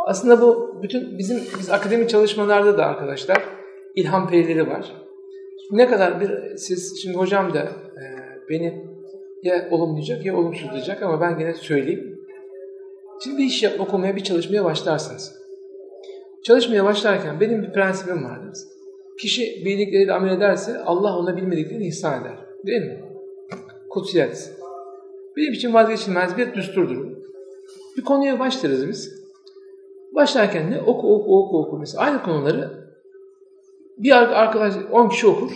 [0.05, 3.43] aslında bu bütün bizim biz akademik çalışmalarda da arkadaşlar
[3.95, 4.93] ilham perileri var.
[5.71, 8.03] Ne kadar bir siz şimdi hocam da e,
[8.49, 8.85] beni
[9.43, 12.16] ya olumlayacak ya olumsuzlayacak ama ben yine söyleyeyim.
[13.23, 15.38] Şimdi bir iş yap, okumaya, bir çalışmaya başlarsınız.
[16.43, 18.58] Çalışmaya başlarken benim bir prensibim vardır.
[19.19, 22.38] Kişi bildikleriyle amel ederse Allah ona bilmediklerini ihsan eder.
[22.65, 22.99] Değil mi?
[23.89, 24.53] Kutsiyet.
[25.38, 27.17] Benim için vazgeçilmez bir düsturdur.
[27.97, 29.17] Bir konuya başlarız biz.
[30.15, 30.82] Başlarken ne?
[30.82, 31.77] Oku, oku, oku, oku.
[31.77, 32.88] Mesela aynı konuları
[33.97, 35.51] bir arkadaş 10 kişi okur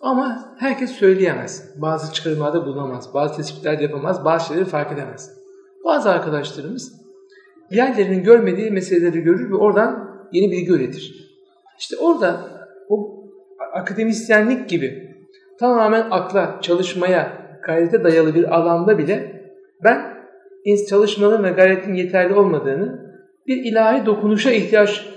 [0.00, 1.72] ama herkes söyleyemez.
[1.82, 3.14] Bazı çıkarımlarda bulunamaz.
[3.14, 4.24] Bazı tespitler yapamaz.
[4.24, 5.43] Bazı şeyleri fark edemez.
[5.84, 6.92] Bazı arkadaşlarımız
[7.70, 11.24] diğerlerinin görmediği meseleleri görür ve oradan yeni bilgi üretir.
[11.78, 12.40] İşte orada
[12.88, 13.24] o
[13.74, 15.16] akademisyenlik gibi
[15.58, 17.32] tamamen akla, çalışmaya,
[17.66, 19.42] gayrete dayalı bir alanda bile
[19.84, 20.14] ben
[20.88, 23.14] çalışmanın ve gayretin yeterli olmadığını,
[23.46, 25.08] bir ilahi dokunuşa ihtiyaç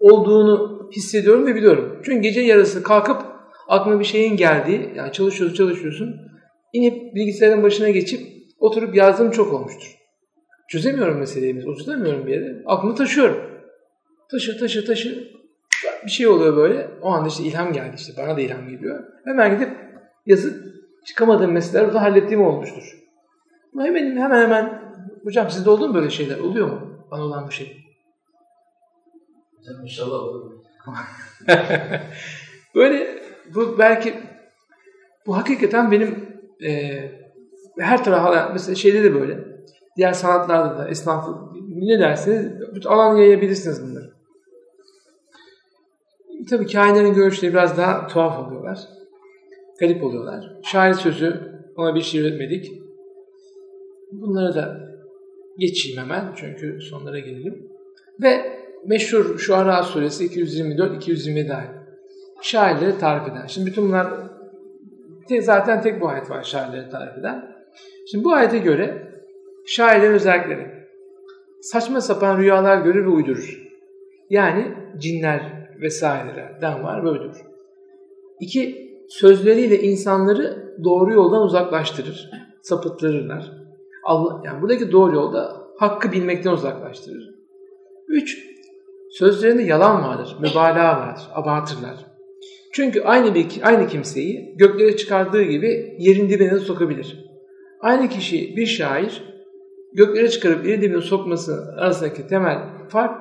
[0.00, 2.00] olduğunu hissediyorum ve biliyorum.
[2.04, 3.22] Çünkü gece yarısı kalkıp
[3.68, 6.16] aklıma bir şeyin geldiği, yani çalışıyorsun çalışıyorsun,
[6.72, 8.20] inip bilgisayarın başına geçip
[8.58, 9.99] oturup yazdığım çok olmuştur.
[10.70, 12.62] Çözemiyorum meseleyi, oturtamıyorum bir yere.
[12.66, 13.36] Aklımı taşıyorum.
[14.30, 15.30] Taşı, taşı, taşı.
[16.04, 16.90] Bir şey oluyor böyle.
[17.02, 18.12] O anda işte ilham geldi işte.
[18.22, 19.04] Bana da ilham geliyor.
[19.24, 19.70] Hemen gidip
[20.26, 20.74] yazıp
[21.06, 22.98] çıkamadığım meseleleri orada hallettiğim olmuştur.
[23.78, 24.80] Hemen hemen hemen
[25.24, 26.38] Hocam sizde oldu mu böyle şeyler?
[26.38, 27.06] Oluyor mu?
[27.10, 27.86] Bana olan bir şey.
[29.58, 30.52] Hocam inşallah olur.
[32.74, 33.22] böyle
[33.54, 34.14] bu belki
[35.26, 37.00] bu hakikaten benim e,
[37.78, 39.49] her tarafa mesela şeyde de böyle
[39.96, 41.28] diğer sanatlarda da esnaf
[41.68, 44.10] ne derseniz bütün alan yayabilirsiniz bunları.
[46.50, 48.78] Tabii kainlerin görüşleri biraz daha tuhaf oluyorlar.
[49.80, 50.56] Garip oluyorlar.
[50.62, 51.40] Şair sözü
[51.76, 52.72] ona bir şey üretmedik.
[54.12, 54.90] Bunları da
[55.58, 57.70] geçeyim hemen çünkü sonlara gelelim.
[58.22, 61.70] Ve meşhur şu Ara suresi 224-227 ayet.
[62.42, 63.46] Şairleri tarif eden.
[63.46, 64.08] Şimdi bütün bunlar
[65.40, 67.56] zaten tek bu ayet var şairleri tarif eden.
[68.10, 69.09] Şimdi bu ayete göre
[69.66, 70.66] şairlerin özellikleri.
[71.60, 73.70] Saçma sapan rüyalar görür ve uydurur.
[74.30, 77.46] Yani cinler vesairelerden var ve uydurur.
[78.40, 82.30] İki, sözleriyle insanları doğru yoldan uzaklaştırır.
[82.62, 83.52] Sapıttırırlar.
[84.04, 87.34] Allah, yani buradaki doğru yolda hakkı bilmekten uzaklaştırır.
[88.08, 88.38] Üç,
[89.10, 92.06] sözlerinde yalan vardır, mübalağa vardır, abartırlar.
[92.72, 97.24] Çünkü aynı bir aynı kimseyi göklere çıkardığı gibi yerin dibine de sokabilir.
[97.80, 99.22] Aynı kişi bir şair
[99.92, 103.20] göklere çıkarıp yerin dibine sokması arasındaki temel fark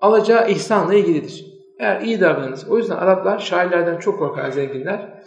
[0.00, 1.46] alacağı ihsanla ilgilidir.
[1.78, 2.70] Eğer iyi davranırsa.
[2.70, 5.22] O yüzden Araplar şairlerden çok korkar zenginler.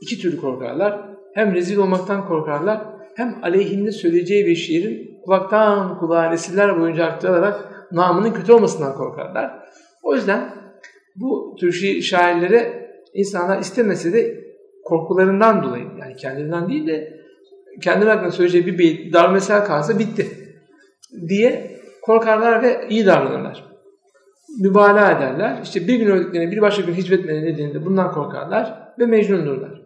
[0.00, 1.10] İki türlü korkarlar.
[1.34, 2.80] Hem rezil olmaktan korkarlar
[3.16, 9.68] hem aleyhinde söyleyeceği bir şiirin kulaktan kulağa nesiller boyunca aktararak namının kötü olmasından korkarlar.
[10.02, 10.54] O yüzden
[11.16, 11.72] bu tür
[12.02, 14.44] şairlere insanlar istemese de
[14.84, 17.19] korkularından dolayı yani kendilerinden değil de
[17.80, 20.26] kendi hakkında söyleyeceği bir beyit dar mesel kalsa bitti
[21.28, 23.64] diye korkarlar ve iyi davranırlar.
[24.60, 25.60] Mübalağa ederler.
[25.62, 29.82] İşte bir gün öldüklerine bir başka gün hicvetmeleri nedeniyle bundan korkarlar ve mecnundurlar.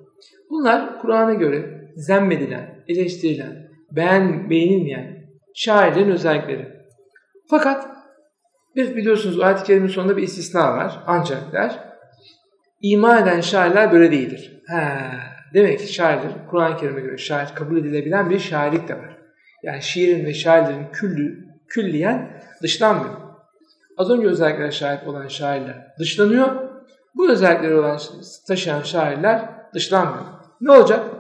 [0.51, 6.69] Bunlar Kur'an'a göre zemmedilen, eleştirilen, beğen, beğenilmeyen şairlerin özellikleri.
[7.51, 7.87] Fakat
[8.77, 11.03] bir biliyorsunuz ayet-i kerimin sonunda bir istisna var.
[11.07, 11.79] Ancak der,
[12.81, 14.63] iman eden şairler böyle değildir.
[14.67, 14.81] He,
[15.55, 19.17] demek ki şairler, Kur'an-ı Kerim'e göre şair kabul edilebilen bir şairlik de var.
[19.63, 23.15] Yani şiirin ve şairlerin küllü, külliyen dışlanmıyor.
[23.97, 26.49] Az önce özelliklere şahit olan şairler dışlanıyor.
[27.15, 27.99] Bu özellikleri olan
[28.49, 30.25] taşıyan şairler dışlanmıyor.
[30.61, 31.11] Ne olacak?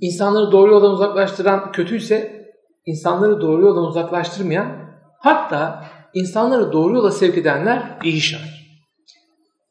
[0.00, 2.48] İnsanları doğru yoldan uzaklaştıran kötüyse
[2.86, 4.66] insanları doğru yoldan uzaklaştırmayan
[5.18, 5.84] hatta
[6.14, 8.58] insanları doğru yola sevk edenler iyi şair.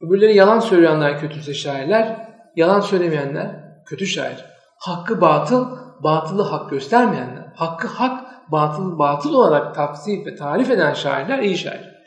[0.02, 2.27] Öbürleri yalan söyleyenler kötüyse şairler,
[2.58, 3.48] yalan söylemeyenler
[3.86, 4.46] kötü şair.
[4.78, 11.40] Hakkı batıl, batılı hak göstermeyenler, hakkı hak, batıl batıl olarak tafsir ve tarif eden şairler
[11.40, 11.98] iyi şair.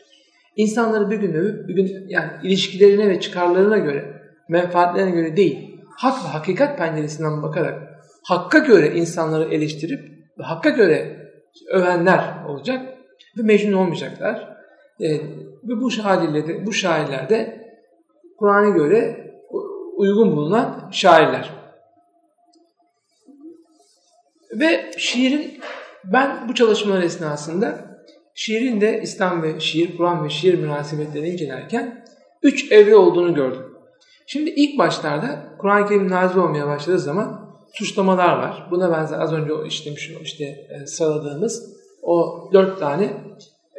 [0.56, 6.24] İnsanları bir gün övüp bir gün yani ilişkilerine ve çıkarlarına göre, menfaatlerine göre değil, hak
[6.24, 7.90] ve hakikat penceresinden bakarak
[8.24, 10.00] hakka göre insanları eleştirip
[10.38, 11.16] ve hakka göre
[11.72, 12.86] övenler olacak
[13.38, 14.56] ve mecnun olmayacaklar.
[15.00, 15.08] E,
[15.64, 17.66] ve bu haliyle de, bu şairler de
[18.38, 19.29] Kur'an'a göre
[20.00, 21.50] uygun bulunan şairler.
[24.52, 25.60] Ve şiirin,
[26.04, 27.98] ben bu çalışmalar esnasında
[28.34, 32.04] şiirin de İslam ve şiir, Kur'an ve şiir münasebetlerini incelerken
[32.42, 33.62] üç evre olduğunu gördüm.
[34.26, 38.68] Şimdi ilk başlarda Kur'an-ı Kerim nazil olmaya başladığı zaman suçlamalar var.
[38.70, 43.04] Buna benzer az önce işlemiş işte e, sıraladığımız o dört tane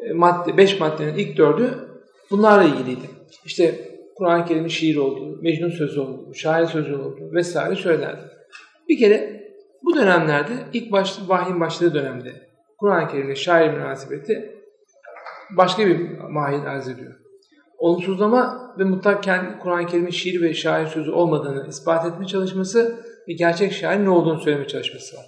[0.01, 1.89] e, madde, beş maddenin ilk dördü
[2.31, 3.09] bunlarla ilgiliydi.
[3.45, 3.90] İşte
[4.21, 8.21] Kur'an-ı Kerim'in şiir olduğu, Mecnun sözü olduğu, şair sözü olduğu vesaire söylerdi.
[8.89, 9.43] Bir kere
[9.83, 12.31] bu dönemlerde ilk baş, vahyin başladığı dönemde
[12.77, 14.55] Kur'an-ı Kerim'le şair münasebeti
[15.57, 17.13] başka bir mahiyet arz ediyor.
[17.77, 19.23] Olumsuzlama ve mutlak
[19.61, 24.39] Kur'an-ı Kerim'in şiir ve şair sözü olmadığını ispat etme çalışması ve gerçek şair ne olduğunu
[24.39, 25.25] söyleme çalışması var.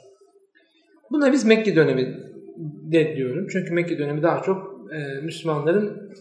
[1.12, 2.18] Buna biz Mekke dönemi
[2.92, 3.48] de diyorum.
[3.52, 6.14] Çünkü Mekke dönemi daha çok e, Müslümanların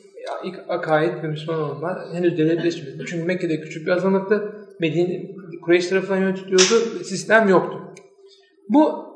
[0.69, 3.05] akaid ve Müslüman olma henüz devletleşmedi.
[3.07, 4.53] Çünkü Mekke'de küçük bir azınlıktı.
[4.81, 5.23] Medine,
[5.63, 7.05] Kureyş tarafından yönetiliyordu.
[7.05, 7.95] Sistem yoktu.
[8.69, 9.07] Bu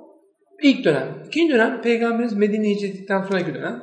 [0.63, 1.09] ilk dönem.
[1.27, 3.83] İkinci dönem Peygamberimiz Medine'ye hicrettikten sonraki dönem.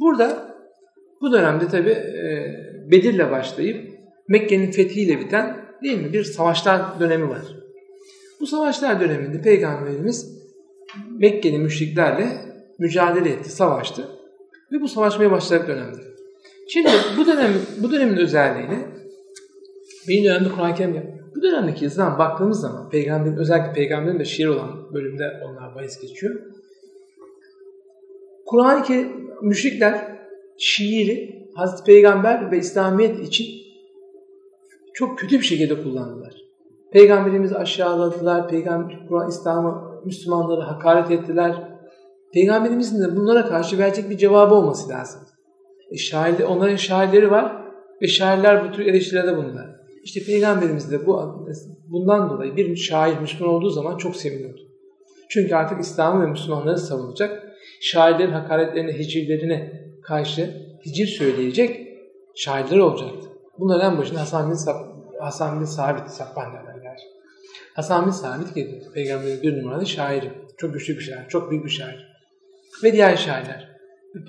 [0.00, 0.56] Burada
[1.20, 2.22] bu dönemde tabi e,
[2.90, 3.92] Bedir'le başlayıp
[4.28, 7.42] Mekke'nin fethiyle biten değil mi bir savaşlar dönemi var.
[8.40, 10.42] Bu savaşlar döneminde Peygamberimiz
[11.18, 12.28] Mekke'li müşriklerle
[12.78, 14.08] mücadele etti, savaştı.
[14.72, 16.11] Ve bu savaşmaya başladık dönemde.
[16.68, 16.88] Şimdi
[17.18, 17.52] bu dönem
[17.82, 18.78] bu dönemin özelliğini
[20.08, 24.94] bir dönemde Kur'an-ı Kerim bu dönemdeki yazıdan baktığımız zaman peygamberin özellikle peygamberin de şiir olan
[24.94, 26.40] bölümde onlar bahis geçiyor.
[28.46, 30.18] Kur'an-ı Kerim müşrikler
[30.58, 33.46] şiiri Hazreti Peygamber ve İslamiyet için
[34.94, 36.34] çok kötü bir şekilde kullandılar.
[36.92, 41.68] Peygamberimizi aşağıladılar, Peygamber Kur'an İslam'ı Müslümanları hakaret ettiler.
[42.34, 45.20] Peygamberimizin de bunlara karşı verecek bir cevabı olması lazım.
[45.92, 47.56] E onların şairleri var
[48.02, 49.66] ve şairler bu tür eleştirilerde bulunurlar.
[50.04, 51.46] İşte Peygamberimiz de bu,
[51.88, 54.60] bundan dolayı bir şair Müslüman olduğu zaman çok seviniyordu.
[55.28, 57.42] Çünkü artık İslam'ı ve Müslümanları savunacak,
[57.80, 60.50] şairlerin hakaretlerine, hicivlerine karşı
[60.86, 61.88] hicir söyleyecek
[62.34, 63.28] şairler olacaktı.
[63.58, 64.56] Bunların en başında Hasan bin,
[65.20, 66.72] Hasan bin Sabit, Sabban derler.
[67.74, 68.92] Hasan bin Sabit geliyor.
[68.94, 70.30] Peygamberin bir numaralı şairi.
[70.56, 72.08] Çok güçlü bir şair, çok büyük bir şair.
[72.84, 73.71] Ve diğer şairler.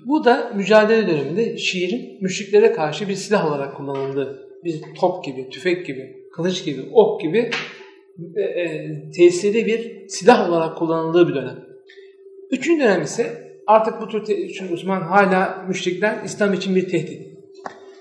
[0.06, 5.86] Bu da mücadele döneminde şiirin müşriklere karşı bir silah olarak kullanıldığı, bir top gibi, tüfek
[5.86, 7.50] gibi, kılıç gibi, ok gibi
[8.36, 11.66] e, e, bir silah olarak kullanıldığı bir dönem.
[12.52, 17.34] Üçüncü dönem ise artık bu tür çünkü Osman hala müşrikler İslam için bir tehdit.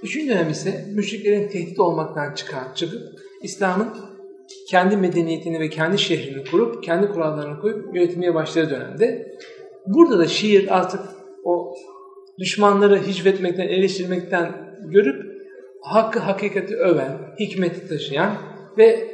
[0.02, 3.02] Üçüncü dönem ise müşriklerin tehdit olmaktan çıkar, çıkıp
[3.42, 3.88] İslam'ın
[4.68, 9.36] kendi medeniyetini ve kendi şehrini kurup, kendi kurallarını koyup yönetmeye başladığı dönemde.
[9.86, 11.00] Burada da şiir artık
[11.44, 11.74] o
[12.38, 14.52] düşmanları hicvetmekten, eleştirmekten
[14.84, 15.32] görüp
[15.80, 18.32] hakkı hakikati öven, hikmeti taşıyan
[18.78, 19.08] ve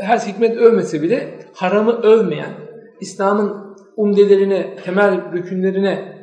[0.00, 2.52] her hikmet övmese bile haramı övmeyen,
[3.00, 6.16] İslam'ın umdelerine, temel rükünlerine,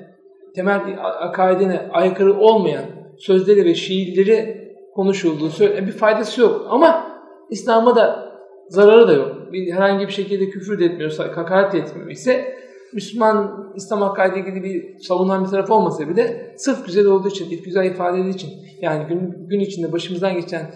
[0.55, 0.81] temel
[1.19, 2.85] akaidine aykırı olmayan
[3.17, 6.65] sözleri ve şiirleri konuşulduğu söyle bir faydası yok.
[6.69, 8.29] Ama İslam'a da
[8.67, 9.35] zararı da yok.
[9.51, 12.58] Bir, herhangi bir şekilde küfür de etmiyorsa, hakaret de etmiyor ise
[12.93, 17.85] Müslüman İslam hakaret ilgili bir savunan bir taraf olmasa bile sırf güzel olduğu için, güzel
[17.85, 18.49] ifade edildiği için
[18.81, 20.71] yani gün, gün içinde başımızdan geçen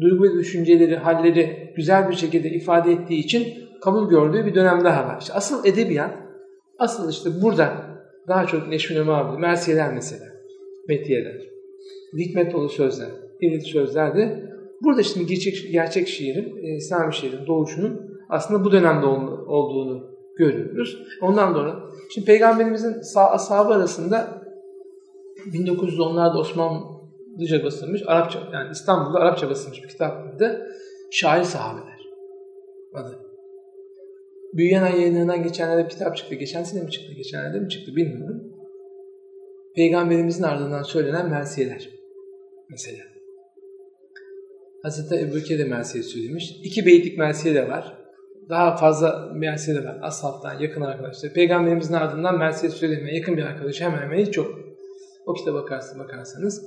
[0.00, 3.46] duygu ve düşünceleri, halleri güzel bir şekilde ifade ettiği için
[3.80, 5.18] kabul gördüğü bir dönem daha var.
[5.20, 6.14] İşte asıl edebiyat,
[6.78, 7.72] asıl işte burada
[8.28, 10.24] daha çok Neşmin Ömer Mersiyeler mesela,
[10.88, 11.40] Metiyeler,
[12.18, 13.08] hikmet dolu sözler,
[13.40, 14.50] irit sözler de
[14.82, 20.98] burada şimdi gerçek, gerçek şiirin, e, İslami şiirin doğuşunun aslında bu dönemde olduğunu görüyoruz.
[21.20, 21.82] Ondan sonra
[22.14, 24.42] şimdi Peygamberimizin sağ, ashabı arasında
[25.52, 30.68] 1910'larda Osmanlıca basılmış, Arapça yani İstanbul'da Arapça basılmış bir kitap vardı.
[31.10, 32.00] Şair sahabeler
[32.94, 33.20] adı.
[34.54, 36.34] Büyüyen Ay yayınlarından geçenlerde bir kitap çıktı.
[36.34, 38.42] Geçen sene mi çıktı, geçenlerde mi çıktı bilmiyorum.
[39.76, 41.90] Peygamberimizin ardından söylenen mersiyeler.
[42.70, 43.04] Mesela.
[44.82, 46.60] Hazreti Ebu Bekir de mersiye söylemiş.
[46.64, 48.03] İki beytlik mersiye de var
[48.48, 49.98] daha fazla Mersiye de var.
[50.02, 51.32] Ashabtan yakın arkadaşlar.
[51.32, 54.58] Peygamberimizin ardından Mersiye söylemeye yakın bir arkadaş hemen hemen hiç yok.
[55.26, 56.62] O kitaba bakarsın, bakarsanız.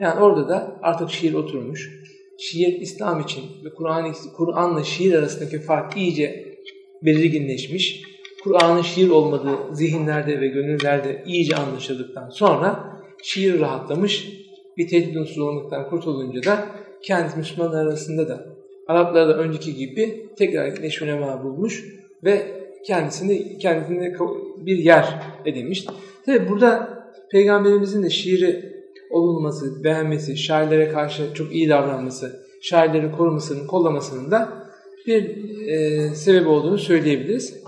[0.00, 2.04] Yani orada da artık şiir oturmuş.
[2.38, 6.54] Şiir İslam için ve Kur'an Kur'an'la şiir arasındaki fark iyice
[7.02, 8.02] belirginleşmiş.
[8.44, 12.84] Kur'an'ın şiir olmadığı zihinlerde ve gönüllerde iyice anlaşıldıktan sonra
[13.22, 14.28] şiir rahatlamış.
[14.76, 16.66] Bir tehdit unsurluluktan kurtulunca da
[17.02, 18.53] kendi Müslümanlar arasında da
[18.88, 21.84] Araplar da önceki gibi tekrar neşvelema bulmuş
[22.24, 22.42] ve
[22.86, 24.14] kendisini kendisine
[24.56, 25.86] bir yer edinmiş.
[26.26, 26.94] Tabi burada
[27.30, 28.74] Peygamberimizin de şiiri
[29.10, 34.64] olunması, beğenmesi, şairlere karşı çok iyi davranması, şairleri korumasının, kollamasının da
[35.06, 35.36] bir
[35.68, 37.64] e, sebebi olduğunu söyleyebiliriz.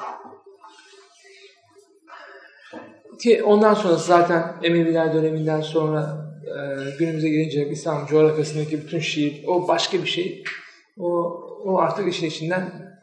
[3.23, 6.59] Ki ondan sonra zaten Emeviler döneminden sonra e,
[6.99, 10.45] günümüze gelince İslam coğrafyasındaki bütün şiir o başka bir şey.
[10.99, 11.09] O,
[11.65, 12.97] o artık işin içinden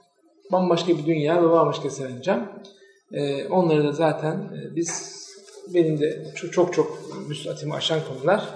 [0.52, 2.62] bambaşka bir dünya ve bambaşka sevincem.
[3.12, 5.24] Ee, onları da zaten e, biz
[5.74, 8.50] benim de çok çok, çok müsatimi aşan konular.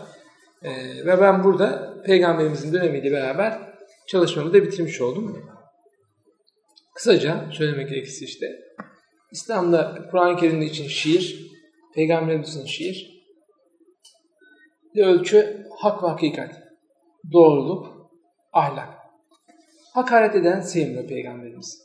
[0.64, 3.74] Ee, ve ben burada Peygamberimizin dönemiyle beraber
[4.08, 5.44] çalışmamı da bitirmiş oldum.
[6.96, 8.48] Kısaca söylemek gerekirse işte
[9.32, 11.52] İslam'da Kur'an-ı Kerim'de için şiir,
[11.96, 13.18] Peygamberimizin şiir,
[14.96, 16.64] bir ölçü hak ve hakikat,
[17.34, 18.12] doğruluk,
[18.54, 18.97] ahlak.
[19.98, 21.82] Hakaret eden sevmiyor Peygamberimiz.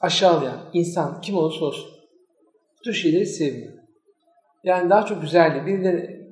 [0.00, 1.90] Aşağılayan insan kim olursa olsun
[2.78, 3.72] bu tür şeyleri sevmiyor.
[4.64, 5.66] Yani daha çok güzeldi.
[5.66, 6.28] Birileri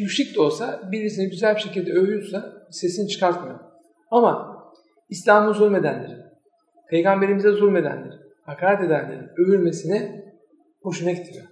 [0.00, 3.60] müşrik de olsa birisini güzel bir şekilde övüyorsa sesini çıkartmıyor.
[4.10, 4.62] Ama
[5.08, 6.22] İslam'ı zulmedenlerin,
[6.90, 10.24] Peygamberimize zulmedenlerin, hakaret edenlerin övülmesine
[10.82, 11.46] hoşuna gitmiyor.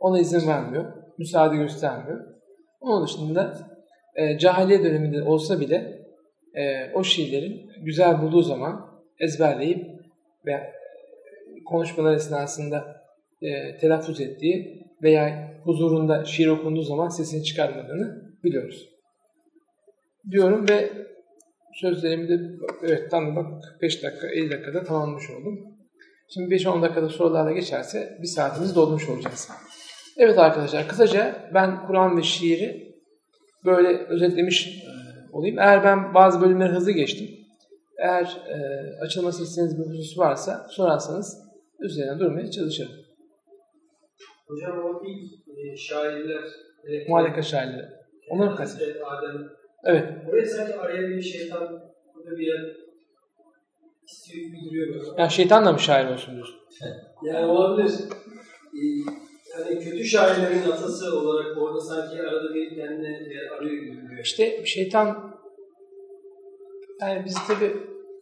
[0.00, 2.26] Ona izin vermiyor, müsaade göstermiyor.
[2.80, 3.68] Onun dışında
[4.14, 5.99] e, cahiliye döneminde olsa bile
[6.54, 9.86] e, o şiirlerin güzel bulduğu zaman ezberleyip
[10.46, 10.72] ve
[11.66, 13.02] konuşmalar esnasında
[13.42, 18.88] e, telaffuz ettiği veya huzurunda şiir okunduğu zaman sesini çıkarmadığını biliyoruz.
[20.30, 20.90] Diyorum ve
[21.74, 22.40] sözlerimi de
[22.82, 25.58] evet tam bak 45 dakika 50 dakikada tamamlamış oldum.
[26.34, 29.48] Şimdi 5-10 dakikada sorularla geçerse bir saatimiz dolmuş olacağız.
[30.16, 32.94] Evet arkadaşlar kısaca ben Kur'an ve şiiri
[33.64, 34.84] böyle özetlemiş
[35.32, 35.58] olayım.
[35.58, 37.28] Eğer ben bazı bölümleri hızlı geçtim,
[37.98, 38.56] eğer e,
[39.00, 42.92] açılması istediğiniz bir husus varsa sorarsanız üzerine durmaya çalışırım.
[44.46, 46.44] Hocam o ilk e, şairler
[46.84, 47.88] e, Muhaleka şairleri.
[48.30, 49.04] Onları mı kastediyorsun?
[49.04, 49.48] Adem.
[49.84, 50.04] Evet.
[50.28, 51.82] Oraya sanki araya bir şeytan
[52.14, 52.76] burada bir yer
[54.04, 55.20] istiyor bildiriyor böyle.
[55.22, 56.56] Yani şeytan da mı şair olsun diyorsun?
[57.22, 57.92] yani olabilir.
[58.74, 58.80] Ee,
[59.56, 64.24] hani kötü şairlerin atası olarak orada sanki arada bir kendine yer arıyor gibi duruyor.
[64.24, 65.36] İşte şeytan
[67.00, 67.76] yani biz tabi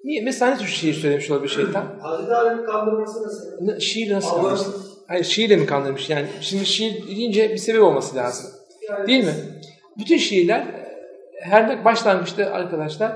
[0.05, 1.85] niye mesela ne tür şiir söylemiş olabilir şeytan?
[2.01, 3.65] Hazreti Adem'i kandırması nasıl?
[3.65, 4.61] Ne, şiir nasıl kandırmış?
[5.09, 6.11] Hayır şiirle mi kandırmış?
[6.11, 8.51] Yani şimdi şiir deyince bir sebep olması lazım.
[8.89, 9.35] Yani Değil mi?
[9.99, 10.67] Bütün şiirler
[11.41, 13.13] her başlangıçta arkadaşlar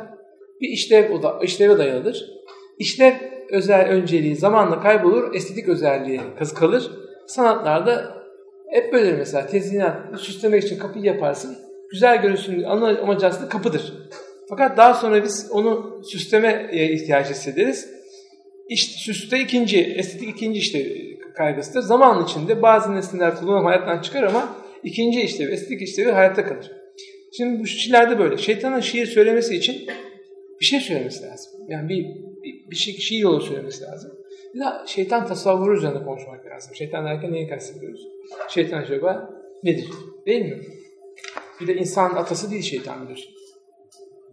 [0.60, 2.30] bir işlev oda, işleve dayalıdır.
[2.78, 3.14] İşlev
[3.50, 6.20] özel önceliği zamanla kaybolur, estetik özelliği
[6.54, 6.90] kalır.
[7.34, 8.22] Sanatlarda
[8.70, 11.56] hep böyle mesela tezyinat, süslemek için kapıyı yaparsın.
[11.90, 13.92] Güzel görünsün amacı aslında kapıdır.
[14.48, 17.88] Fakat daha sonra biz onu süslemeye ihtiyaç hissederiz.
[18.68, 20.86] İşte süste ikinci, estetik ikinci işte
[21.36, 21.80] kaygısıdır.
[21.80, 26.70] Zaman içinde bazı nesneler kullanım hayattan çıkar ama ikinci işlevi, estetik işlevi hayatta kalır.
[27.36, 28.38] Şimdi bu şiirlerde böyle.
[28.38, 29.86] Şeytanın şiir söylemesi için
[30.60, 31.52] bir şey söylemesi lazım.
[31.68, 32.04] Yani bir,
[32.42, 34.21] bir, bir şey, şiir yolu söylemesi lazım.
[34.54, 36.74] Bir de şeytan tasavvuru üzerine konuşmak lazım.
[36.74, 38.08] Şeytan derken neyi kastediyoruz?
[38.48, 39.30] Şeytan acaba
[39.62, 39.88] nedir?
[40.26, 40.62] Değil mi?
[41.60, 43.32] Bir de insan atası değil şeytan biliyorsun.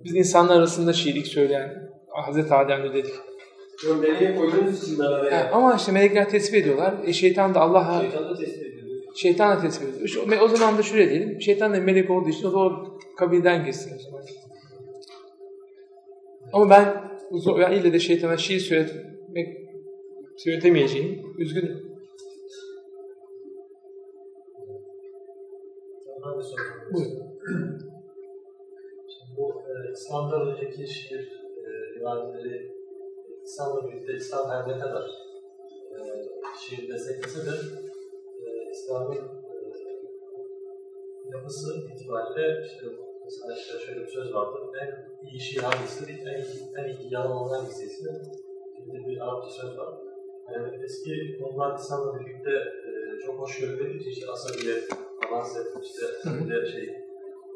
[0.03, 3.13] Biz insanlar arasında şiirlik söyleyen Hazreti Adem'de dedik.
[4.01, 5.51] Meleğe koyduğunuz için ben araya.
[5.51, 6.93] ama işte melekler tesbih ediyorlar.
[7.05, 8.01] E, şeytan da Allah'a...
[8.01, 9.15] Şeytan da tesbih ediyor.
[9.15, 10.41] Şeytan da tesbih ediyor.
[10.41, 11.41] O zaman da şöyle diyelim.
[11.41, 14.24] Şeytan da melek olduğu için o da o kabilden geçsin o zaman.
[16.53, 17.09] Ama ben
[17.61, 19.68] yani ille de şeytana şiir söyletmek
[20.43, 21.35] söyletemeyeceğim.
[21.37, 21.89] Üzgünüm.
[26.93, 27.29] Buyurun.
[29.37, 32.71] bu e, İslam'dan önceki şiir e, rivayeleri
[33.43, 35.03] İslam'la birlikte İslam her ne kadar
[35.91, 35.99] e,
[36.59, 37.55] şiir desteklese de
[38.45, 39.19] e, İslam'ın e,
[41.31, 42.85] yapısı itibariyle işte
[43.23, 44.61] mesela işte şöyle bir söz vardır.
[44.81, 47.85] En iyi şiir hangisi, en en iyi yalan hangisi
[48.85, 50.09] gibi bir Arapça söz var.
[50.53, 54.75] Yani eski konular İslam'la birlikte e, çok hoş görüldüğü için işte Asabiye,
[55.27, 56.95] Amanset, işte böyle şey,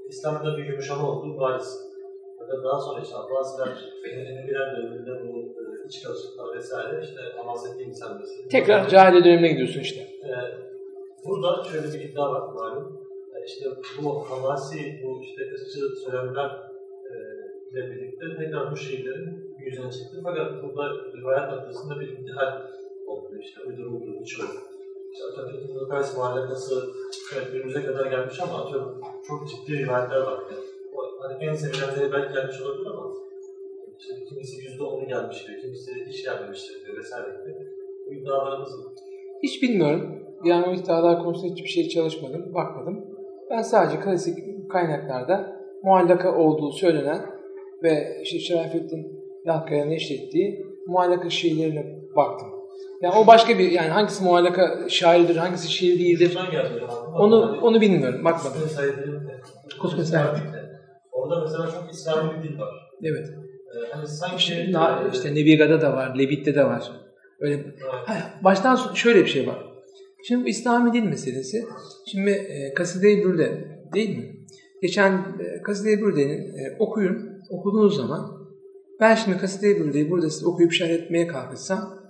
[0.10, 1.94] İslam'da bir yumuşama olduğu bariz.
[2.40, 8.48] Fakat daha sonra işte Abbasiler Emeviler döneminde bu e, iç karışıklar vesaire işte Amanset'in yükselmesi.
[8.48, 10.02] Tekrar cahiliye dönemine gidiyorsun işte.
[10.02, 10.32] E,
[11.26, 13.08] burada şöyle bir iddia var malum.
[13.36, 13.66] E, işte
[14.04, 16.50] bu Hamasi, bu işte ırkçı söylemler
[17.12, 17.14] e,
[17.72, 20.22] ile birlikte tekrar bu şehirlerin yüzüne çıktı.
[20.24, 22.62] Fakat burada rivayet noktasında bir intihal
[23.34, 24.46] oldu işte uyduruldu birçoğu.
[25.12, 26.76] İşte Atatürk'ün Lukas muhallakası
[27.36, 30.40] evet, günümüze kadar gelmiş ama atıyorum çok ciddi rivayetler var.
[30.52, 30.64] Yani,
[31.22, 33.14] hani en sevilenleri belki gelmiş olabilir ama
[34.00, 37.68] işte kimisi yüzde onu gelmiş diyor, kimisi hiç gelmemiştir diyor vesaire gibi.
[38.08, 38.70] Bu iddialarımız
[39.44, 40.20] Hiç bilmiyorum.
[40.46, 43.06] Yani o iddialar konusunda hiçbir şey çalışmadım, bakmadım.
[43.50, 44.38] Ben sadece klasik
[44.70, 47.22] kaynaklarda muallaka olduğu söylenen
[47.84, 52.63] ve işte Şerafettin Yankaya'nın eşlettiği muallaka şiirlerine baktım.
[53.04, 56.38] Yani o başka bir yani hangisi muallaka şairdir, hangisi şiir değildir.
[57.14, 58.26] Onu onu bilmiyorum.
[58.26, 58.62] Bakmadım.
[59.82, 60.38] Kusme Said.
[61.12, 62.70] Orada mesela çok İslami bir dil var.
[63.04, 63.30] Evet.
[63.30, 66.92] Ee, hani sanki işte, na, işte Nebiga'da da var, Levit'te de var.
[67.40, 67.54] Öyle.
[68.12, 68.24] Evet.
[68.42, 69.66] baştan şöyle bir şey var.
[70.28, 71.66] Şimdi bu İslami dil meselesi.
[72.12, 74.46] Şimdi e, Kaside-i Bürde değil mi?
[74.82, 78.32] Geçen e, Kaside-i Bürde'nin e, okuyun, okuduğunuz zaman
[79.00, 82.03] ben şimdi Kaside-i Bürde'yi burada size okuyup şerh etmeye kalkışsam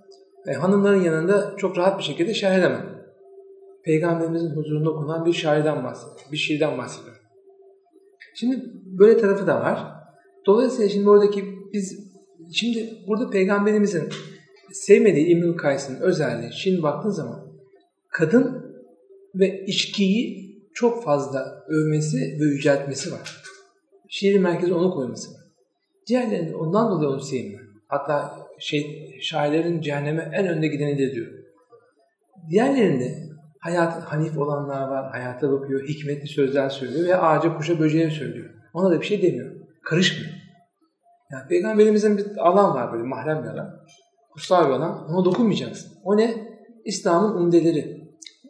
[0.48, 3.04] e, hanımların yanında çok rahat bir şekilde şerh edemem.
[3.84, 7.22] Peygamberimizin huzurunda okunan bir şairden bahsediyorum, bir şiirden bahsediyorum.
[8.36, 9.94] Şimdi böyle tarafı da var.
[10.46, 12.14] Dolayısıyla şimdi oradaki biz
[12.54, 14.10] şimdi burada peygamberimizin
[14.72, 17.40] sevmediği İbnül Kays'ın özelliği şimdi baktığın zaman
[18.10, 18.64] kadın
[19.36, 23.44] ve içkiyi çok fazla övmesi ve yüceltmesi var.
[24.10, 25.42] Şiirin merkezi onu koyması var.
[26.08, 27.62] Diğerlerinde ondan dolayı onu sevmiyor.
[27.88, 31.28] Hatta şey, şairlerin cehenneme en önde gidenidir diyor.
[32.50, 38.50] Diğerlerinde hayat hanif olanlar var, hayata bakıyor, hikmetli sözler söylüyor ve ağaca, kuşa, böceğe söylüyor.
[38.74, 39.52] Ona da bir şey demiyor.
[39.84, 40.34] Karışmıyor.
[41.32, 43.70] Yani Peygamberimizin bir alan var böyle mahrem bir alan.
[44.34, 45.10] Kutsal bir alan.
[45.10, 45.92] Ona dokunmayacaksın.
[46.04, 46.34] O ne?
[46.86, 48.04] İslam'ın umdeleri.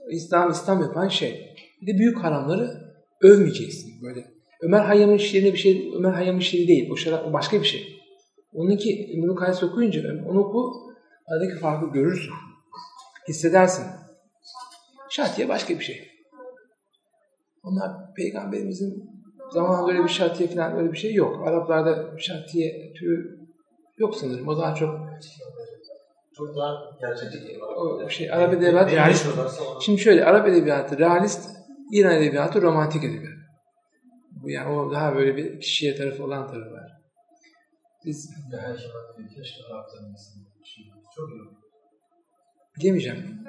[0.09, 1.55] İslam, İslam yapan şey.
[1.81, 2.69] Bir de büyük haramları
[3.21, 4.33] övmeyeceksin böyle.
[4.61, 6.89] Ömer Hayyam'ın şiirine bir şey, Ömer Hayyam'ın şiiri değil.
[6.91, 7.92] O, şarap, o başka bir şey.
[8.53, 10.71] Onunki İbn-i Kays okuyunca onu oku,
[11.27, 12.33] aradaki farkı görürsün.
[13.27, 13.85] Hissedersin.
[15.09, 16.07] Şatiye başka bir şey.
[17.63, 19.09] Onlar peygamberimizin
[19.51, 21.47] zamanında öyle bir şatiye falan öyle bir şey yok.
[21.47, 23.39] Araplarda şatiye türü
[23.97, 24.47] yok sanırım.
[24.47, 24.99] O daha çok
[26.37, 27.59] Çok daha gerçekçi.
[27.77, 29.27] O şey Arap edebiyatı realist.
[29.81, 31.49] Şimdi şöyle Arap edebiyatı realist,
[31.91, 33.33] İran edebiyatı romantik edebiyat.
[34.43, 37.02] Bu yani o daha böyle bir kişiye tarafı olan tarafı var.
[38.05, 38.87] Biz her şey
[39.35, 40.47] keşke Araplarımızın
[41.15, 41.63] çok iyi.
[42.79, 43.45] Bilemeyeceğim.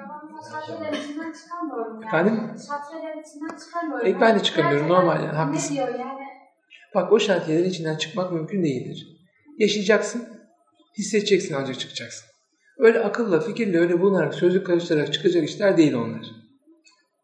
[0.51, 2.07] Şatrelerin içinden çıkamıyorum yani.
[2.07, 2.55] Efendim?
[2.67, 4.07] Şatrelerin içinden çıkamıyorum.
[4.07, 5.75] E, ben de çıkamıyorum normal yani Ne haklısın.
[5.75, 6.25] diyor yani?
[6.95, 9.07] Bak o şartiyelerin içinden çıkmak mümkün değildir.
[9.57, 10.27] Yaşayacaksın,
[10.97, 12.25] hissedeceksin ancak çıkacaksın.
[12.77, 16.25] Öyle akılla, fikirle öyle bulunarak, sözlük karıştırarak çıkacak işler değil onlar.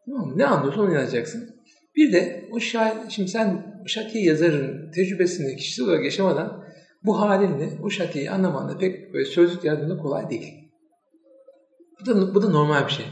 [0.06, 0.38] Tamam mı?
[0.38, 1.56] Ne anlıyorsan onu yazacaksın.
[1.96, 6.61] Bir de o şair, şimdi sen şatiye yazarın tecrübesini kişisel olarak yaşamadan
[7.04, 10.72] bu halinle o şatiyeyi anlaman da pek böyle sözlük yardımda kolay değil.
[12.00, 13.06] Bu da, bu da normal bir şey.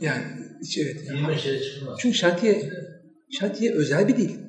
[0.00, 0.24] Yani
[0.62, 1.06] hiç evet.
[1.06, 1.96] Çıkmaz.
[1.98, 2.70] Çünkü şatiye,
[3.30, 4.44] şatiye özel bir dil.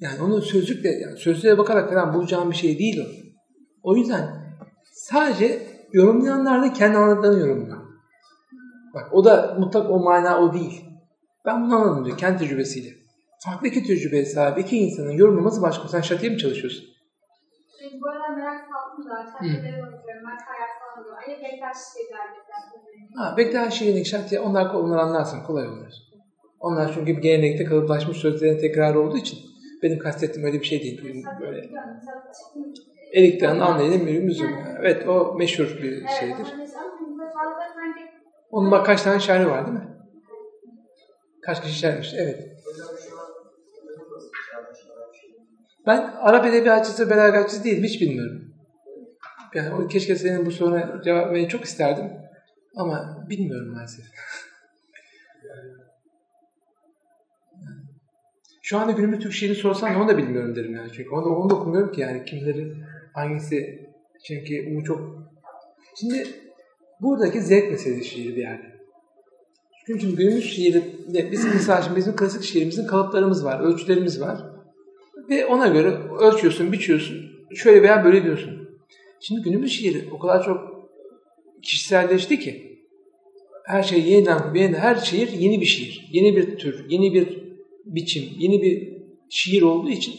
[0.00, 3.06] Yani onu sözlükle, yani sözlüğe bakarak falan bulacağım bir şey değil o.
[3.82, 4.56] O yüzden
[4.92, 7.86] sadece yorumlayanlar da kendi anladıklarını yorumluyor.
[8.94, 10.84] Bak o da mutlak o mana o değil.
[11.46, 13.05] Ben bunu anladım diyor kendi tecrübesiyle.
[13.46, 15.88] Farklı iki tecrübeye sahip iki insanın yorumlaması başka.
[15.88, 16.84] Sen şatiye mi çalışıyorsun?
[17.80, 19.26] Çünkü bu arada merak saldım da.
[19.32, 20.24] Şatrelere bakıyorum.
[20.26, 21.16] Ben hayat falan diyor.
[21.16, 23.16] Ali Bektaş Bektaş.
[23.16, 25.92] Ha, Bektaş şiirindeki şatiye onlar, onlar anlarsın kolay onlar.
[26.60, 29.38] Onlar çünkü bir gelenekte kalıplaşmış sözlerin tekrarı olduğu için
[29.82, 31.24] benim kastettiğim öyle bir şey değil.
[31.40, 31.70] Böyle
[33.14, 34.50] Erik Dağı'nın anlayın bir müzik.
[34.80, 36.54] Evet o meşhur bir şeydir.
[38.50, 39.96] Onun bak kaç tane şairi var değil mi?
[41.42, 42.14] Kaç kişi şairmiş?
[42.14, 42.56] Evet.
[45.86, 47.84] Ben Arap edebiyatçısı, belagatçısı değilim.
[47.84, 48.42] Hiç bilmiyorum.
[49.54, 52.12] Yani keşke senin bu soruna cevap vermeyi çok isterdim.
[52.76, 54.04] Ama bilmiyorum maalesef.
[58.62, 60.92] Şu anda günümüz Türk şiirini sorsan onu da bilmiyorum derim yani.
[60.92, 62.74] Çünkü onu onu da okumuyorum ki yani kimleri
[63.14, 63.88] hangisi
[64.26, 65.28] çünkü bu çok
[66.00, 66.26] şimdi
[67.00, 68.76] buradaki zevk meselesi şiir bir yerde.
[69.86, 70.82] Çünkü günümüz şiiri
[71.32, 74.55] biz mesela bizim klasik şiirimizin kalıplarımız var, ölçülerimiz var.
[75.30, 77.16] Ve ona göre ölçüyorsun, biçiyorsun.
[77.54, 78.68] Şöyle veya böyle diyorsun.
[79.20, 80.90] Şimdi günümüz şiiri o kadar çok
[81.62, 82.66] kişiselleşti ki
[83.64, 86.08] her şey yeniden, yeniden her şiir yeni bir şiir.
[86.12, 87.46] Yeni bir tür, yeni bir
[87.84, 88.96] biçim, yeni bir
[89.30, 90.14] şiir olduğu için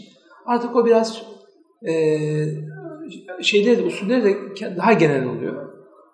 [0.45, 1.23] artık o biraz
[1.87, 1.93] e,
[3.41, 4.37] şeyleri de, usulleri de
[4.77, 5.67] daha genel oluyor.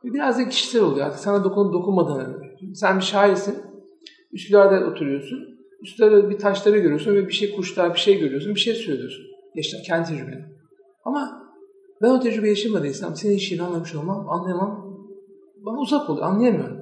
[0.04, 1.06] Biraz da kişisel oluyor.
[1.06, 2.56] Artık sana dokunup dokunmadığına göre.
[2.76, 3.56] Sen bir şairsin,
[4.32, 5.53] üstülerde oturuyorsun.
[5.84, 9.26] Üstlerde bir taşları görüyorsun ve bir şey kuşlar, bir şey görüyorsun, bir şey söylüyorsun.
[9.56, 10.46] Yaşa, kendi tecrübeni.
[11.06, 11.44] Ama
[12.02, 15.00] ben o tecrübeyi yaşamadıysam senin şiirini anlamış olmam, anlayamam.
[15.58, 16.78] Bana uzak oluyor, anlayamıyorum.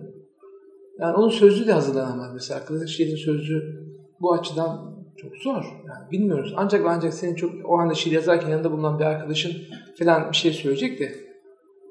[1.00, 2.66] Yani onun sözlüğü de hazırlanamaz mesela.
[2.66, 3.82] Klasik şiirin sözlüğü
[4.22, 5.64] bu açıdan çok zor.
[5.88, 6.54] Yani bilmiyoruz.
[6.58, 9.52] Ancak ancak senin çok o anda şiir yazarken yanında bulunan bir arkadaşın
[10.00, 11.32] falan bir şey söyleyecek de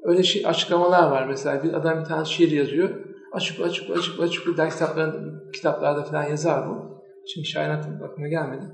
[0.02, 1.64] öyle şey, açıklamalar var mesela.
[1.64, 2.90] Bir adam bir tane şiir yazıyor.
[3.32, 6.89] Açık açık açık açık bir ders kitaplarında, kitaplarda falan yazar bu.
[7.26, 8.64] Şimdi şair aklıma, gelmedi.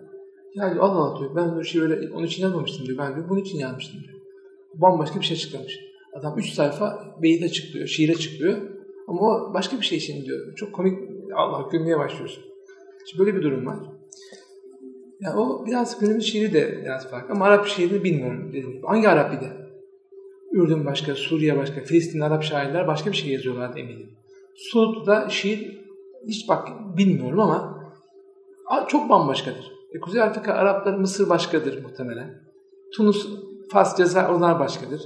[0.55, 1.37] Ya diyor Allah Allah diyor.
[1.37, 2.99] Ben bu şiir öyle onun için yazmamıştım diyor.
[2.99, 4.21] Ben diyor bunun için yazmıştım diyor.
[4.75, 5.81] Bambaşka bir şey açıklamış.
[6.15, 8.59] Adam üç sayfa beyit açıklıyor, şiir açıklıyor.
[9.09, 10.55] Ama o başka bir şey için diyor.
[10.55, 10.99] Çok komik
[11.35, 12.45] Allah gülmeye başlıyorsun.
[13.07, 13.79] Şimdi böyle bir durum var.
[15.21, 18.81] Yani o biraz günümüz şiiri de biraz farklı ama Arap şiirini bilmiyorum dedim.
[18.85, 19.53] Hangi Arap bir de?
[20.53, 24.11] Ürdün başka, Suriye başka, Filistin Arap şairler başka bir şey yazıyorlardı eminim.
[24.55, 25.81] Suud'da şiir
[26.27, 27.76] hiç bak bilmiyorum ama
[28.89, 29.73] çok bambaşkadır.
[29.95, 32.31] E, Kuzey Afrika Arapları Mısır başkadır muhtemelen.
[32.97, 33.29] Tunus,
[33.73, 35.03] Fas, Cezayir onlar başkadır.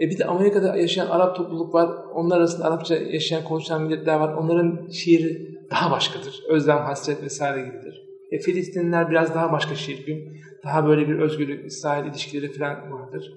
[0.00, 1.88] E bir de Amerika'da yaşayan Arap topluluk var.
[2.14, 4.34] Onlar arasında Arapça yaşayan, konuşan milletler var.
[4.34, 6.42] Onların şiiri daha başkadır.
[6.48, 8.02] Özlem, hasret vesaire gibidir.
[8.32, 10.42] E Filistinliler biraz daha başka şiir gün.
[10.64, 13.32] Daha böyle bir özgürlük, İsrail ilişkileri falan vardır.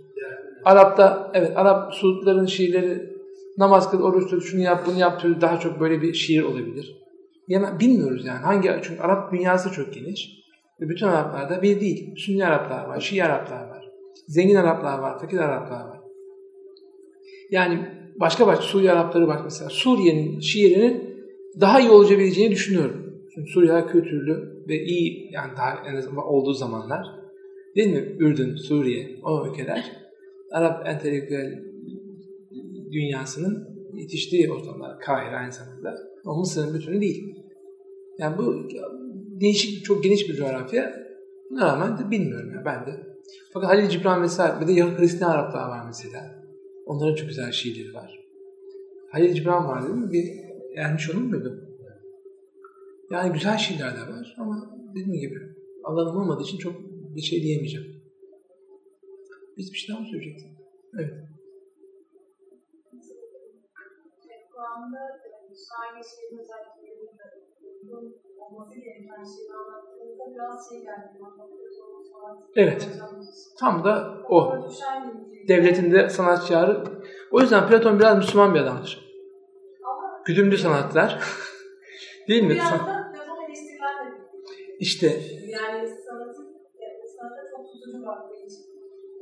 [0.66, 3.16] Arap'ta, evet Arap Suudların şiirleri
[3.58, 7.05] namaz kıl, oruç tut, şunu yap, bunu yap daha çok böyle bir şiir olabilir.
[7.48, 8.40] Yani bilmiyoruz yani.
[8.40, 10.46] Hangi, çünkü Arap dünyası çok geniş.
[10.82, 12.16] Ve bütün Araplarda bir değil.
[12.18, 13.90] Sünni Araplar var, Şii Araplar var.
[14.28, 16.00] Zengin Araplar var, fakir Araplar var.
[17.52, 17.80] Yani
[18.20, 19.70] başka başka Suriye Arapları bak mesela.
[19.70, 21.16] Suriye'nin şiirinin
[21.62, 23.06] daha iyi olabileceğini düşünüyorum.
[23.36, 27.06] Çünkü Suriye kültürlü ve iyi yani daha en azından olduğu zamanlar.
[27.76, 28.16] Değil mi?
[28.20, 29.92] Ürdün, Suriye, o ülkeler.
[30.52, 31.64] Arap entelektüel
[32.92, 35.00] dünyasının yetiştiği ortamlar.
[35.00, 35.96] Kahire aynı zamanda.
[36.26, 37.35] Ama Mısır'ın bütünü değil.
[38.20, 38.70] Yani bu
[39.42, 41.06] değişik, çok geniş bir coğrafya.
[41.50, 43.16] Buna rağmen de bilmiyorum ya ben de.
[43.54, 46.44] Fakat Halil Cibran vesaire bir de Hristiyan Araplar var mesela.
[46.86, 48.20] Onların çok güzel şiirleri var.
[49.12, 50.12] Halil Cibran var değil mi?
[50.12, 50.46] Bir
[50.78, 51.66] Ermiş onun muydu?
[53.12, 55.40] Yani güzel şiirler de var ama dediğim gibi
[55.84, 56.76] alanım olmadığı için çok
[57.16, 58.02] bir şey diyemeyeceğim.
[59.58, 60.52] Biz bir şey daha mı söyleyecektin?
[61.00, 61.14] Evet.
[64.52, 65.02] Kur'an'da
[65.68, 66.85] şair şiirin özelliklerinde
[68.38, 71.26] olması gereken şeyi anlattığınızda biraz şey geldi.
[72.56, 72.90] Evet.
[73.60, 74.70] Tam da o.
[75.48, 76.84] Devletinde sanatçıları.
[77.32, 79.06] O yüzden Platon biraz Müslüman bir adamdır.
[80.26, 81.20] Güdümlü sanatlar.
[82.28, 82.50] Değil mi?
[82.50, 84.18] Biraz da Platon eleştirilen de
[84.80, 85.08] İşte.
[85.48, 86.42] Yani sanatı,
[86.82, 88.66] yani sanata çok tutucu baktığı için.